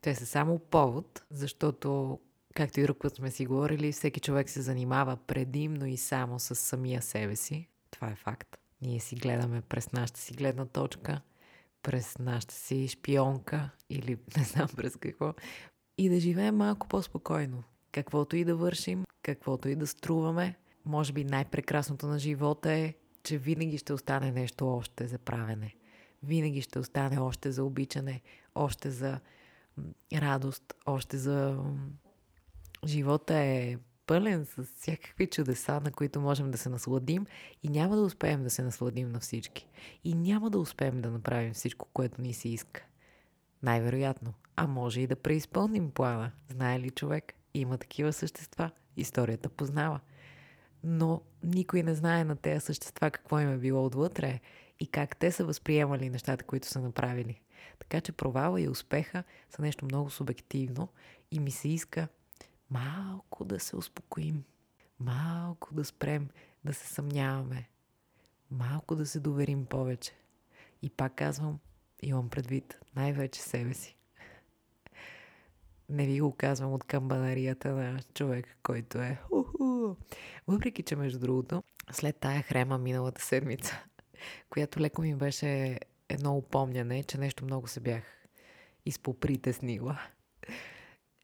Те 0.00 0.14
са 0.14 0.26
само 0.26 0.58
повод, 0.58 1.24
защото, 1.30 2.20
както 2.54 2.80
и 2.80 2.82
друг 2.82 3.04
сме 3.16 3.30
си 3.30 3.46
говорили, 3.46 3.92
всеки 3.92 4.20
човек 4.20 4.50
се 4.50 4.62
занимава 4.62 5.16
предимно 5.16 5.86
и 5.86 5.96
само 5.96 6.38
с 6.38 6.54
самия 6.54 7.02
себе 7.02 7.36
си. 7.36 7.68
Това 7.90 8.08
е 8.08 8.14
факт. 8.14 8.63
Ние 8.84 9.00
си 9.00 9.16
гледаме 9.16 9.60
през 9.60 9.92
нашата 9.92 10.20
си 10.20 10.34
гледна 10.34 10.66
точка, 10.66 11.20
през 11.82 12.18
нашата 12.18 12.54
си 12.54 12.88
шпионка 12.88 13.70
или 13.90 14.18
не 14.36 14.44
знам 14.44 14.68
през 14.76 14.96
какво. 14.96 15.34
И 15.98 16.08
да 16.08 16.20
живеем 16.20 16.56
малко 16.56 16.88
по-спокойно. 16.88 17.62
Каквото 17.92 18.36
и 18.36 18.44
да 18.44 18.56
вършим, 18.56 19.04
каквото 19.22 19.68
и 19.68 19.76
да 19.76 19.86
струваме, 19.86 20.56
може 20.84 21.12
би 21.12 21.24
най-прекрасното 21.24 22.06
на 22.06 22.18
живота 22.18 22.72
е, 22.72 22.94
че 23.22 23.38
винаги 23.38 23.78
ще 23.78 23.92
остане 23.92 24.32
нещо 24.32 24.68
още 24.68 25.06
за 25.06 25.18
правене. 25.18 25.74
Винаги 26.22 26.62
ще 26.62 26.78
остане 26.78 27.18
още 27.18 27.52
за 27.52 27.64
обичане, 27.64 28.20
още 28.54 28.90
за 28.90 29.20
радост, 30.12 30.74
още 30.86 31.18
за... 31.18 31.64
Живота 32.86 33.34
е 33.34 33.76
пълен 34.06 34.46
с 34.46 34.64
всякакви 34.64 35.26
чудеса, 35.26 35.80
на 35.80 35.92
които 35.92 36.20
можем 36.20 36.50
да 36.50 36.58
се 36.58 36.68
насладим 36.68 37.26
и 37.62 37.68
няма 37.68 37.96
да 37.96 38.02
успеем 38.02 38.42
да 38.42 38.50
се 38.50 38.62
насладим 38.62 39.08
на 39.08 39.20
всички. 39.20 39.68
И 40.04 40.14
няма 40.14 40.50
да 40.50 40.58
успеем 40.58 41.00
да 41.00 41.10
направим 41.10 41.54
всичко, 41.54 41.88
което 41.92 42.22
ни 42.22 42.34
се 42.34 42.48
иска. 42.48 42.84
Най-вероятно. 43.62 44.34
А 44.56 44.66
може 44.66 45.00
и 45.00 45.06
да 45.06 45.16
преизпълним 45.16 45.90
плана. 45.90 46.32
Знае 46.48 46.80
ли 46.80 46.90
човек? 46.90 47.32
Има 47.54 47.78
такива 47.78 48.12
същества. 48.12 48.70
Историята 48.96 49.48
познава. 49.48 50.00
Но 50.84 51.22
никой 51.42 51.82
не 51.82 51.94
знае 51.94 52.24
на 52.24 52.36
тези 52.36 52.64
същества 52.64 53.10
какво 53.10 53.40
им 53.40 53.52
е 53.52 53.58
било 53.58 53.86
отвътре 53.86 54.40
и 54.80 54.86
как 54.86 55.16
те 55.16 55.32
са 55.32 55.44
възприемали 55.44 56.10
нещата, 56.10 56.44
които 56.44 56.68
са 56.68 56.80
направили. 56.80 57.40
Така 57.78 58.00
че 58.00 58.12
провала 58.12 58.60
и 58.60 58.68
успеха 58.68 59.24
са 59.50 59.62
нещо 59.62 59.84
много 59.84 60.10
субективно 60.10 60.88
и 61.30 61.40
ми 61.40 61.50
се 61.50 61.68
иска 61.68 62.08
малко 62.70 63.44
да 63.44 63.60
се 63.60 63.76
успокоим, 63.76 64.44
малко 65.00 65.74
да 65.74 65.84
спрем 65.84 66.28
да 66.64 66.74
се 66.74 66.86
съмняваме, 66.86 67.68
малко 68.50 68.96
да 68.96 69.06
се 69.06 69.20
доверим 69.20 69.66
повече. 69.66 70.12
И 70.82 70.90
пак 70.90 71.14
казвам, 71.14 71.58
имам 72.02 72.30
предвид 72.30 72.78
най-вече 72.96 73.42
себе 73.42 73.74
си. 73.74 73.96
Не 75.88 76.06
ви 76.06 76.20
го 76.20 76.32
казвам 76.32 76.72
от 76.72 76.84
камбанарията 76.84 77.72
на 77.72 78.00
човек, 78.14 78.56
който 78.62 78.98
е 78.98 79.20
уху. 79.30 79.94
Въпреки, 80.46 80.82
че 80.82 80.96
между 80.96 81.18
другото, 81.18 81.62
след 81.92 82.16
тая 82.16 82.42
хрема 82.42 82.78
миналата 82.78 83.22
седмица, 83.22 83.84
която 84.50 84.80
леко 84.80 85.02
ми 85.02 85.14
беше 85.14 85.80
едно 86.08 86.36
упомняне, 86.36 87.04
че 87.04 87.18
нещо 87.18 87.44
много 87.44 87.68
се 87.68 87.80
бях 87.80 88.02
изпопритеснила 88.86 89.98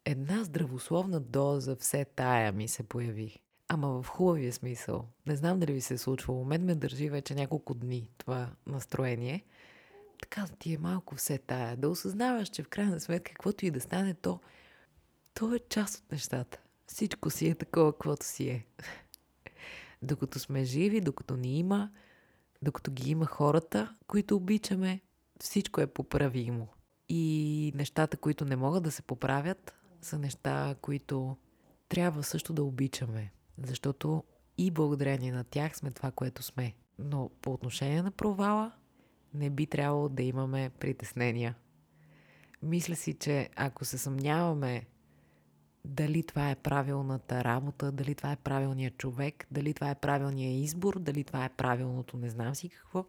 една 0.05 0.45
здравословна 0.45 1.21
доза 1.21 1.77
все 1.77 2.05
тая 2.05 2.53
ми 2.53 2.69
се 2.69 2.83
появи. 2.83 3.43
Ама 3.69 4.03
в 4.03 4.07
хубавия 4.09 4.53
смисъл. 4.53 5.09
Не 5.27 5.37
знам 5.37 5.61
дали 5.61 5.73
ви 5.73 5.81
се 5.81 5.95
е 5.95 5.99
случвало. 5.99 6.45
Мен 6.45 6.65
ме 6.65 6.75
държи 6.75 7.11
вече 7.11 7.35
няколко 7.35 7.75
дни 7.75 8.11
това 8.19 8.51
настроение. 8.67 9.45
Така 10.23 10.47
ти 10.59 10.75
е 10.75 10.79
малко 10.79 11.15
все 11.15 11.39
тая. 11.39 11.77
Да 11.77 11.89
осъзнаваш, 11.89 12.49
че 12.49 12.63
в 12.63 12.69
крайна 12.69 13.01
сметка, 13.01 13.33
каквото 13.33 13.67
и 13.67 13.71
да 13.71 13.81
стане, 13.81 14.15
то, 14.15 14.41
то 15.35 15.55
е 15.55 15.59
част 15.59 15.99
от 15.99 16.13
нещата. 16.13 16.59
Всичко 16.87 17.31
си 17.31 17.49
е 17.49 17.55
такова, 17.55 17.93
каквото 17.93 18.27
си 18.27 18.49
е. 18.49 18.67
докато 20.03 20.39
сме 20.39 20.65
живи, 20.65 21.01
докато 21.01 21.37
ни 21.37 21.59
има, 21.59 21.91
докато 22.63 22.91
ги 22.91 23.11
има 23.11 23.27
хората, 23.27 23.97
които 24.07 24.37
обичаме, 24.37 25.01
всичко 25.41 25.81
е 25.81 25.87
поправимо. 25.87 26.69
И 27.09 27.73
нещата, 27.75 28.17
които 28.17 28.45
не 28.45 28.57
могат 28.57 28.83
да 28.83 28.91
се 28.91 29.03
поправят, 29.03 29.80
са 30.03 30.19
неща, 30.19 30.75
които 30.83 31.37
трябва 31.89 32.23
също 32.23 32.53
да 32.53 32.65
обичаме, 32.65 33.33
защото 33.59 34.25
и 34.59 34.71
благодарение 34.71 35.33
на 35.33 35.45
тях 35.45 35.77
сме 35.77 35.91
това, 35.91 36.11
което 36.11 36.43
сме. 36.43 36.75
Но 36.99 37.31
по 37.43 37.53
отношение 37.53 38.03
на 38.03 38.11
провала, 38.11 38.73
не 39.35 39.51
би 39.51 39.67
трябвало 39.67 40.09
да 40.09 40.23
имаме 40.23 40.71
притеснения. 40.81 41.55
Мисля 42.63 42.97
си, 42.97 43.15
че 43.15 43.49
ако 43.57 43.85
се 43.85 43.99
съмняваме 43.99 44.87
дали 45.85 46.23
това 46.23 46.51
е 46.51 46.57
правилната 46.57 47.45
работа, 47.45 47.93
дали 47.93 48.15
това 48.15 48.33
е 48.33 48.37
правилният 48.37 48.97
човек, 48.97 49.47
дали 49.51 49.75
това 49.75 49.91
е 49.91 49.95
правилният 49.95 50.65
избор, 50.65 50.99
дали 50.99 51.25
това 51.25 51.45
е 51.45 51.49
правилното 51.49 52.17
не 52.17 52.31
знам 52.31 52.55
си 52.55 52.69
какво. 52.69 53.05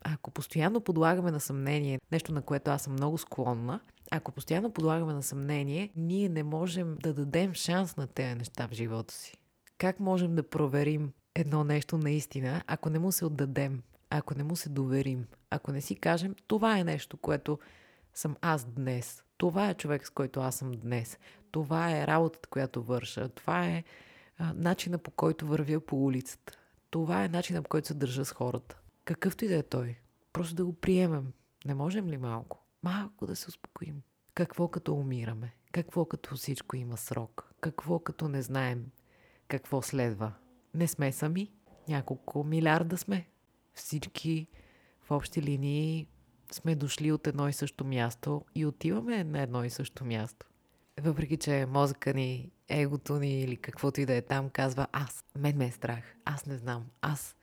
Ако 0.00 0.30
постоянно 0.30 0.80
подлагаме 0.80 1.30
на 1.30 1.40
съмнение, 1.40 2.00
нещо 2.12 2.32
на 2.32 2.42
което 2.42 2.70
аз 2.70 2.82
съм 2.82 2.92
много 2.92 3.18
склонна, 3.18 3.80
ако 4.10 4.32
постоянно 4.32 4.72
подлагаме 4.72 5.12
на 5.12 5.22
съмнение, 5.22 5.90
ние 5.96 6.28
не 6.28 6.42
можем 6.42 6.96
да 7.02 7.14
дадем 7.14 7.54
шанс 7.54 7.96
на 7.96 8.06
тези 8.06 8.34
неща 8.34 8.68
в 8.68 8.72
живота 8.72 9.14
си. 9.14 9.36
Как 9.78 10.00
можем 10.00 10.34
да 10.34 10.48
проверим 10.48 11.12
едно 11.34 11.64
нещо 11.64 11.98
наистина, 11.98 12.62
ако 12.66 12.90
не 12.90 12.98
му 12.98 13.12
се 13.12 13.24
отдадем, 13.24 13.82
ако 14.10 14.34
не 14.34 14.44
му 14.44 14.56
се 14.56 14.68
доверим, 14.68 15.26
ако 15.50 15.72
не 15.72 15.80
си 15.80 15.96
кажем, 15.96 16.34
това 16.46 16.78
е 16.78 16.84
нещо, 16.84 17.16
което 17.16 17.58
съм 18.14 18.36
аз 18.40 18.64
днес. 18.64 19.22
Това 19.36 19.70
е 19.70 19.74
човек, 19.74 20.06
с 20.06 20.10
който 20.10 20.40
аз 20.40 20.54
съм 20.54 20.72
днес. 20.72 21.18
Това 21.50 21.96
е 21.96 22.06
работата, 22.06 22.48
която 22.48 22.82
върша. 22.82 23.28
Това 23.28 23.66
е 23.66 23.84
начина 24.54 24.98
по 24.98 25.10
който 25.10 25.46
вървя 25.46 25.80
по 25.80 26.04
улицата. 26.04 26.58
Това 26.90 27.24
е 27.24 27.28
начина 27.28 27.62
по 27.62 27.68
който 27.68 27.88
се 27.88 27.94
държа 27.94 28.24
с 28.24 28.32
хората. 28.32 28.78
Какъвто 29.04 29.44
и 29.44 29.48
да 29.48 29.56
е 29.56 29.62
той. 29.62 29.96
Просто 30.32 30.54
да 30.54 30.64
го 30.64 30.72
приемем. 30.72 31.32
Не 31.64 31.74
можем 31.74 32.08
ли 32.08 32.16
малко? 32.16 32.65
Малко 32.82 33.26
да 33.26 33.36
се 33.36 33.48
успокоим. 33.48 34.02
Какво 34.34 34.68
като 34.68 34.94
умираме? 34.94 35.54
Какво 35.72 36.04
като 36.04 36.36
всичко 36.36 36.76
има 36.76 36.96
срок? 36.96 37.52
Какво 37.60 37.98
като 37.98 38.28
не 38.28 38.42
знаем 38.42 38.86
какво 39.48 39.82
следва? 39.82 40.32
Не 40.74 40.88
сме 40.88 41.12
сами. 41.12 41.52
Няколко 41.88 42.44
милиарда 42.44 42.98
сме. 42.98 43.28
Всички 43.74 44.46
в 45.00 45.10
общи 45.10 45.42
линии 45.42 46.08
сме 46.52 46.74
дошли 46.74 47.12
от 47.12 47.26
едно 47.26 47.48
и 47.48 47.52
също 47.52 47.84
място 47.84 48.44
и 48.54 48.66
отиваме 48.66 49.24
на 49.24 49.42
едно 49.42 49.64
и 49.64 49.70
също 49.70 50.04
място. 50.04 50.46
Въпреки, 51.00 51.36
че 51.36 51.66
мозъка 51.66 52.14
ни, 52.14 52.50
егото 52.68 53.18
ни 53.18 53.40
или 53.40 53.56
каквото 53.56 54.00
и 54.00 54.06
да 54.06 54.14
е 54.14 54.22
там, 54.22 54.50
казва 54.50 54.86
аз. 54.92 55.24
Мен 55.38 55.56
ме 55.56 55.66
е 55.66 55.70
страх. 55.70 56.16
Аз 56.24 56.46
не 56.46 56.56
знам. 56.56 56.86
Аз 57.02 57.36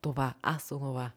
това. 0.00 0.34
Аз 0.42 0.72
онова. 0.72 1.10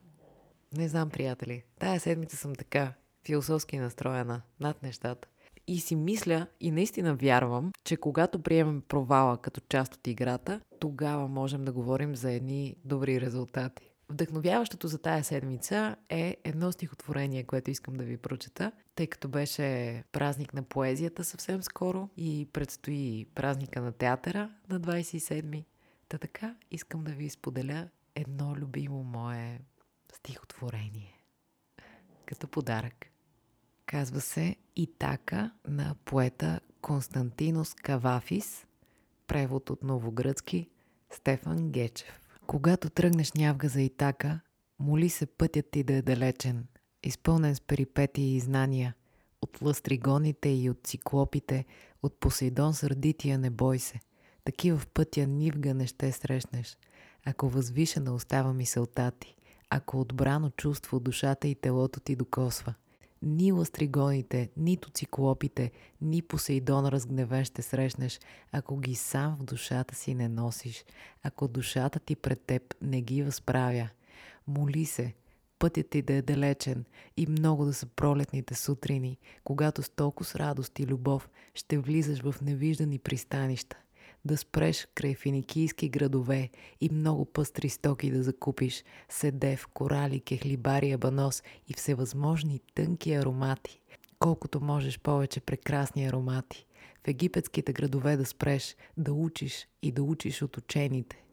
Не 0.77 0.87
знам, 0.87 1.09
приятели. 1.09 1.63
Тая 1.79 1.99
седмица 1.99 2.37
съм 2.37 2.55
така 2.55 2.93
философски 3.25 3.77
настроена 3.77 4.41
над 4.59 4.83
нещата. 4.83 5.27
И 5.67 5.79
си 5.79 5.95
мисля 5.95 6.47
и 6.59 6.71
наистина 6.71 7.15
вярвам, 7.15 7.71
че 7.83 7.97
когато 7.97 8.43
приемем 8.43 8.81
провала 8.87 9.37
като 9.37 9.61
част 9.69 9.95
от 9.95 10.07
играта, 10.07 10.61
тогава 10.79 11.27
можем 11.27 11.65
да 11.65 11.71
говорим 11.71 12.15
за 12.15 12.31
едни 12.31 12.75
добри 12.85 13.21
резултати. 13.21 13.91
Вдъхновяващото 14.09 14.87
за 14.87 14.97
тая 14.97 15.23
седмица 15.23 15.95
е 16.09 16.37
едно 16.43 16.71
стихотворение, 16.71 17.43
което 17.43 17.71
искам 17.71 17.93
да 17.93 18.03
ви 18.03 18.17
прочета, 18.17 18.71
тъй 18.95 19.07
като 19.07 19.29
беше 19.29 20.03
празник 20.11 20.53
на 20.53 20.63
поезията 20.63 21.23
съвсем 21.23 21.63
скоро 21.63 22.09
и 22.17 22.47
предстои 22.53 23.25
празника 23.35 23.81
на 23.81 23.91
театъра 23.91 24.49
на 24.69 24.81
27-ми. 24.81 25.65
Та 26.09 26.17
така 26.17 26.55
искам 26.71 27.03
да 27.03 27.11
ви 27.11 27.29
споделя 27.29 27.89
едно 28.15 28.55
любимо 28.55 29.03
мое 29.03 29.59
стихотворение. 30.13 31.23
Като 32.25 32.47
подарък. 32.47 33.10
Казва 33.91 34.21
се 34.21 34.55
Итака 34.75 35.51
на 35.67 35.95
поета 36.05 36.59
Константинос 36.81 37.73
Кавафис, 37.73 38.65
превод 39.27 39.69
от 39.69 39.83
новогръцки 39.83 40.69
Стефан 41.13 41.71
Гечев. 41.71 42.21
Когато 42.47 42.89
тръгнеш 42.89 43.33
нявга 43.33 43.67
за 43.67 43.81
Итака, 43.81 44.39
моли 44.79 45.09
се 45.09 45.25
пътят 45.25 45.65
ти 45.71 45.83
да 45.83 45.93
е 45.93 46.01
далечен, 46.01 46.65
изпълнен 47.03 47.55
с 47.55 47.61
перипетии 47.61 48.35
и 48.35 48.39
знания, 48.39 48.95
от 49.41 49.61
лъстригоните 49.61 50.49
и 50.49 50.69
от 50.69 50.79
циклопите, 50.83 51.65
от 52.03 52.19
Посейдон 52.19 52.73
сърдития 52.73 53.37
не 53.37 53.49
бой 53.49 53.79
се. 53.79 53.99
Такива 54.43 54.77
в 54.77 54.87
пътя 54.87 55.27
нивга 55.27 55.73
не 55.73 55.87
ще 55.87 56.11
срещнеш, 56.11 56.77
ако 57.25 57.49
възвишена 57.49 58.13
остава 58.13 58.53
мисълта 58.53 59.11
ти, 59.19 59.35
ако 59.69 60.01
отбрано 60.01 60.49
чувство 60.49 60.99
душата 60.99 61.47
и 61.47 61.55
телото 61.55 61.99
ти 61.99 62.15
докосва. 62.15 62.73
Ни 63.21 63.51
ластригоните, 63.51 64.49
нито 64.57 64.89
циклопите, 64.89 65.71
ни 66.01 66.21
Посейдон 66.21 66.85
разгневен 66.85 67.45
ще 67.45 67.61
срещнеш, 67.61 68.19
ако 68.51 68.77
ги 68.77 68.95
сам 68.95 69.37
в 69.39 69.43
душата 69.43 69.95
си 69.95 70.15
не 70.15 70.27
носиш, 70.27 70.85
ако 71.23 71.47
душата 71.47 71.99
ти 71.99 72.15
пред 72.15 72.41
теб 72.41 72.75
не 72.81 73.01
ги 73.01 73.23
възправя. 73.23 73.89
Моли 74.47 74.85
се, 74.85 75.13
пътят 75.59 75.89
ти 75.89 76.01
да 76.01 76.13
е 76.13 76.21
далечен 76.21 76.85
и 77.17 77.27
много 77.27 77.65
да 77.65 77.73
са 77.73 77.85
пролетните 77.85 78.55
сутрини, 78.55 79.17
когато 79.43 79.83
с 79.83 79.89
толкова 79.89 80.29
с 80.29 80.35
радост 80.35 80.79
и 80.79 80.87
любов 80.87 81.29
ще 81.53 81.77
влизаш 81.77 82.21
в 82.21 82.35
невиждани 82.41 82.99
пристанища– 82.99 83.77
да 84.25 84.37
спреш 84.37 84.87
край 84.95 85.15
финикийски 85.15 85.89
градове 85.89 86.49
и 86.81 86.89
много 86.89 87.25
пъстри 87.25 87.69
стоки 87.69 88.11
да 88.11 88.23
закупиш, 88.23 88.83
седев, 89.09 89.67
корали, 89.67 90.19
кехлибари, 90.19 90.91
абанос 90.91 91.43
и 91.67 91.73
всевъзможни 91.73 92.59
тънки 92.75 93.13
аромати. 93.13 93.81
Колкото 94.19 94.61
можеш 94.61 94.99
повече 94.99 95.39
прекрасни 95.39 96.05
аромати. 96.05 96.65
В 97.03 97.07
египетските 97.07 97.73
градове 97.73 98.17
да 98.17 98.25
спреш, 98.25 98.75
да 98.97 99.13
учиш 99.13 99.67
и 99.81 99.91
да 99.91 100.03
учиш 100.03 100.41
от 100.41 100.57
учените. 100.57 101.23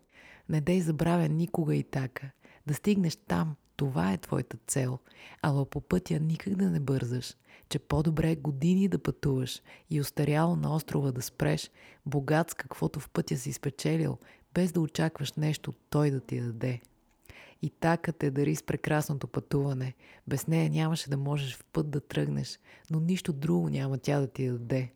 Не 0.48 0.61
дей 0.61 0.81
забравя 0.81 1.29
никога 1.29 1.77
и 1.77 1.83
така. 1.83 2.31
Да 2.66 2.74
стигнеш 2.74 3.16
там, 3.16 3.57
това 3.77 4.12
е 4.12 4.18
твоята 4.18 4.57
цел, 4.66 4.98
ала 5.42 5.66
по 5.66 5.81
пътя 5.81 6.20
никак 6.20 6.55
да 6.55 6.70
не 6.70 6.81
бързаш, 6.81 7.35
че 7.68 7.78
по-добре 7.78 8.31
е 8.31 8.37
години 8.37 8.88
да 8.88 8.98
пътуваш 8.98 9.62
и 9.90 10.00
остаряло 10.00 10.57
на 10.57 10.74
острова 10.74 11.12
да 11.12 11.22
спреш, 11.22 11.70
богат 12.07 12.50
с 12.50 12.54
каквото 12.54 13.00
в 13.00 13.11
пътя 13.11 13.37
си 13.37 13.52
спечелил, 13.52 14.18
без 14.54 14.72
да 14.72 14.81
очакваш 14.81 15.33
нещо 15.33 15.74
той 15.90 16.11
да 16.11 16.20
ти 16.20 16.40
даде. 16.40 16.81
И 17.62 17.70
така 17.70 18.12
те 18.12 18.31
дари 18.31 18.57
с 18.57 18.62
прекрасното 18.62 19.26
пътуване. 19.26 19.94
Без 20.26 20.46
нея 20.46 20.70
нямаше 20.70 21.11
да 21.11 21.16
можеш 21.16 21.57
в 21.57 21.64
път 21.64 21.90
да 21.90 22.00
тръгнеш, 22.00 22.59
но 22.90 23.00
нищо 23.00 23.33
друго 23.33 23.68
няма 23.68 23.98
тя 23.98 24.20
да 24.20 24.26
ти 24.26 24.48
даде. 24.50 24.92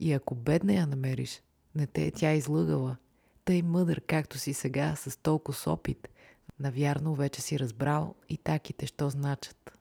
И 0.00 0.12
ако 0.12 0.34
бедна 0.34 0.72
я 0.72 0.86
намериш, 0.86 1.42
не 1.74 1.86
те 1.86 2.06
е 2.06 2.10
тя 2.10 2.32
излъгала. 2.32 2.96
Тъй 3.44 3.62
мъдър, 3.62 4.00
както 4.00 4.38
си 4.38 4.54
сега, 4.54 4.94
с 4.96 5.16
толкова 5.16 5.72
опит– 5.72 6.08
Навярно 6.60 7.14
вече 7.14 7.40
си 7.40 7.58
разбрал 7.58 8.14
и 8.28 8.36
таките, 8.36 8.86
що 8.86 9.10
значат. 9.10 9.78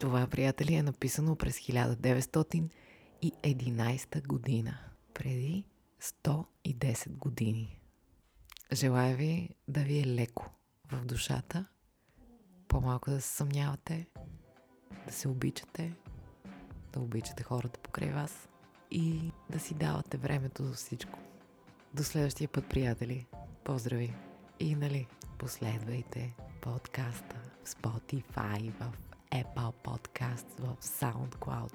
Това, 0.00 0.26
приятели, 0.26 0.74
е 0.74 0.82
написано 0.82 1.36
през 1.36 1.56
1911 1.56 4.26
година, 4.26 4.78
преди 5.14 5.64
110 6.02 7.08
години. 7.08 7.80
Желая 8.72 9.16
ви 9.16 9.48
да 9.68 9.80
ви 9.80 10.00
е 10.00 10.06
леко 10.06 10.50
в 10.92 11.04
душата, 11.04 11.66
по-малко 12.68 13.10
да 13.10 13.20
се 13.20 13.28
съмнявате, 13.28 14.06
да 15.06 15.12
се 15.12 15.28
обичате, 15.28 15.94
да 16.92 17.00
обичате 17.00 17.42
хората 17.42 17.80
покрай 17.80 18.10
вас 18.10 18.48
и 18.90 19.32
да 19.50 19.60
си 19.60 19.74
давате 19.74 20.16
времето 20.16 20.64
за 20.64 20.74
всичко. 20.74 21.18
До 21.94 22.04
следващия 22.04 22.48
път, 22.48 22.68
приятели. 22.68 23.26
Поздрави! 23.64 24.14
И 24.60 24.74
нали, 24.74 25.06
последвайте 25.38 26.36
подкаста 26.60 27.36
в 27.64 27.68
Spotify, 27.68 28.72
в 28.80 29.09
Apple 29.30 29.72
Podcasts, 29.84 30.58
в 30.58 30.76
SoundCloud. 30.82 31.74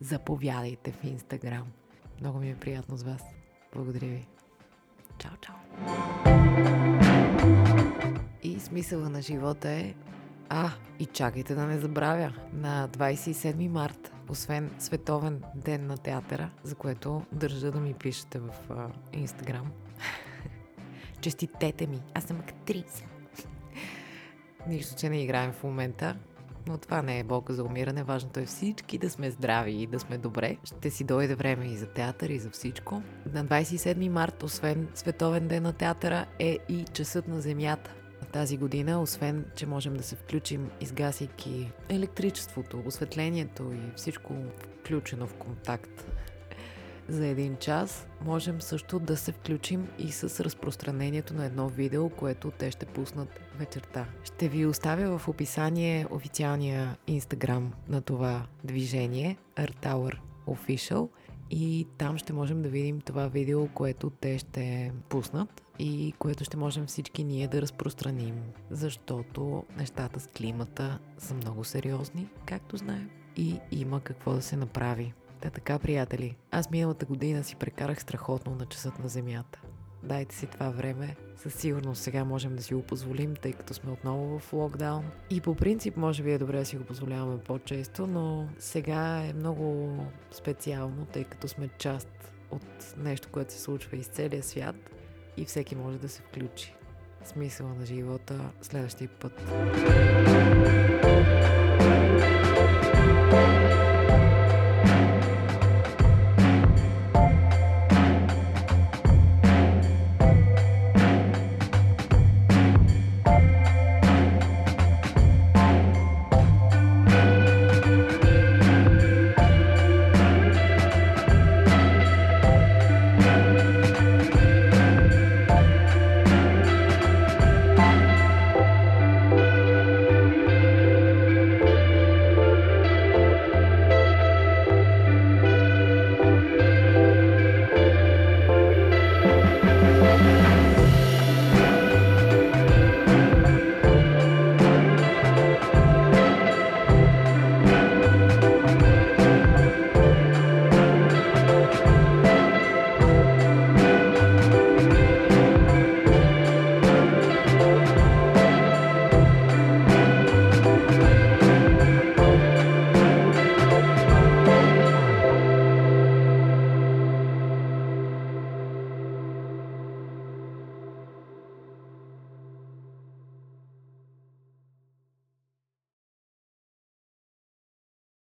Заповядайте 0.00 0.92
в 0.92 1.02
Instagram. 1.02 1.64
Много 2.20 2.38
ми 2.38 2.50
е 2.50 2.56
приятно 2.56 2.96
с 2.96 3.02
вас. 3.02 3.22
Благодаря 3.74 4.06
ви. 4.06 4.26
Чао, 5.18 5.32
чао. 5.40 5.54
И 8.42 8.60
смисъла 8.60 9.08
на 9.08 9.22
живота 9.22 9.70
е... 9.70 9.94
А, 10.48 10.70
и 10.98 11.06
чакайте 11.06 11.54
да 11.54 11.66
не 11.66 11.78
забравя. 11.78 12.32
На 12.52 12.88
27 12.88 13.68
март, 13.68 14.12
освен 14.28 14.70
Световен 14.78 15.42
ден 15.54 15.86
на 15.86 15.98
театъра, 15.98 16.50
за 16.62 16.74
което 16.74 17.22
държа 17.32 17.70
да 17.70 17.80
ми 17.80 17.94
пишете 17.94 18.38
в 18.38 18.50
Instagram, 19.12 19.64
Честитете 21.20 21.86
ми, 21.86 22.02
аз 22.14 22.24
съм 22.24 22.40
актриса. 22.40 23.04
Нищо, 24.66 24.94
че 24.96 25.08
не 25.08 25.22
играем 25.22 25.52
в 25.52 25.64
момента, 25.64 26.16
но 26.66 26.78
това 26.78 27.02
не 27.02 27.18
е 27.18 27.24
болка 27.24 27.52
за 27.52 27.64
умиране. 27.64 28.02
Важното 28.02 28.40
е 28.40 28.44
всички 28.44 28.98
да 28.98 29.10
сме 29.10 29.30
здрави 29.30 29.72
и 29.72 29.86
да 29.86 30.00
сме 30.00 30.18
добре. 30.18 30.56
Ще 30.64 30.90
си 30.90 31.04
дойде 31.04 31.34
време 31.34 31.66
и 31.66 31.76
за 31.76 31.86
театър, 31.86 32.28
и 32.28 32.38
за 32.38 32.50
всичко. 32.50 33.02
На 33.32 33.44
27 33.44 34.08
март, 34.08 34.42
освен 34.42 34.88
Световен 34.94 35.48
ден 35.48 35.62
на 35.62 35.72
театъра, 35.72 36.26
е 36.38 36.58
и 36.68 36.84
Часът 36.92 37.28
на 37.28 37.40
Земята. 37.40 37.94
Тази 38.32 38.56
година, 38.56 39.02
освен, 39.02 39.44
че 39.56 39.66
можем 39.66 39.94
да 39.94 40.02
се 40.02 40.16
включим, 40.16 40.70
изгасяйки 40.80 41.72
електричеството, 41.88 42.82
осветлението 42.86 43.72
и 43.72 43.96
всичко 43.96 44.34
включено 44.80 45.26
в 45.26 45.34
контакт 45.34 46.06
за 47.08 47.26
един 47.26 47.56
час. 47.56 48.06
Можем 48.24 48.60
също 48.60 48.98
да 48.98 49.16
се 49.16 49.32
включим 49.32 49.88
и 49.98 50.12
с 50.12 50.44
разпространението 50.44 51.34
на 51.34 51.44
едно 51.44 51.68
видео, 51.68 52.08
което 52.08 52.50
те 52.50 52.70
ще 52.70 52.86
пуснат 52.86 53.40
вечерта. 53.58 54.06
Ще 54.24 54.48
ви 54.48 54.66
оставя 54.66 55.18
в 55.18 55.28
описание 55.28 56.06
официалния 56.10 56.96
инстаграм 57.06 57.72
на 57.88 58.00
това 58.02 58.46
движение, 58.64 59.36
Earth 59.56 59.86
Tower 59.86 60.16
Official– 60.46 61.08
и 61.50 61.86
там 61.98 62.18
ще 62.18 62.32
можем 62.32 62.62
да 62.62 62.68
видим 62.68 63.00
това 63.00 63.28
видео, 63.28 63.68
което 63.68 64.10
те 64.10 64.38
ще 64.38 64.92
пуснат 65.08 65.62
и 65.78 66.14
което 66.18 66.44
ще 66.44 66.56
можем 66.56 66.86
всички 66.86 67.24
ние 67.24 67.48
да 67.48 67.62
разпространим, 67.62 68.34
защото 68.70 69.64
нещата 69.76 70.20
с 70.20 70.26
климата 70.26 70.98
са 71.18 71.34
много 71.34 71.64
сериозни, 71.64 72.28
както 72.46 72.76
знаем, 72.76 73.10
и 73.36 73.58
има 73.70 74.00
какво 74.00 74.32
да 74.32 74.42
се 74.42 74.56
направи. 74.56 75.12
Та 75.44 75.50
така, 75.50 75.78
приятели, 75.78 76.36
аз 76.50 76.70
миналата 76.70 77.06
година 77.06 77.44
си 77.44 77.56
прекарах 77.56 78.00
страхотно 78.00 78.54
на 78.54 78.66
часът 78.66 78.98
на 78.98 79.08
Земята. 79.08 79.60
Дайте 80.02 80.34
си 80.34 80.46
това 80.46 80.70
време. 80.70 81.16
Със 81.36 81.54
сигурност 81.54 82.02
сега 82.02 82.24
можем 82.24 82.56
да 82.56 82.62
си 82.62 82.74
го 82.74 82.82
позволим, 82.82 83.34
тъй 83.36 83.52
като 83.52 83.74
сме 83.74 83.90
отново 83.92 84.38
в 84.38 84.52
локдаун. 84.52 85.04
И 85.30 85.40
по 85.40 85.54
принцип 85.54 85.96
може 85.96 86.22
би 86.22 86.32
е 86.32 86.38
добре 86.38 86.58
да 86.58 86.64
си 86.64 86.76
го 86.76 86.84
позволяваме 86.84 87.38
по-често, 87.38 88.06
но 88.06 88.48
сега 88.58 89.24
е 89.24 89.32
много 89.32 89.96
специално, 90.30 91.06
тъй 91.06 91.24
като 91.24 91.48
сме 91.48 91.68
част 91.78 92.32
от 92.50 92.94
нещо, 92.96 93.28
което 93.32 93.52
се 93.52 93.60
случва 93.60 93.96
из 93.96 94.06
целия 94.06 94.42
свят 94.42 94.76
и 95.36 95.44
всеки 95.44 95.76
може 95.76 95.98
да 95.98 96.08
се 96.08 96.22
включи. 96.22 96.74
Смисъла 97.24 97.74
на 97.74 97.86
живота 97.86 98.50
следващия 98.62 99.08
път. 99.08 99.42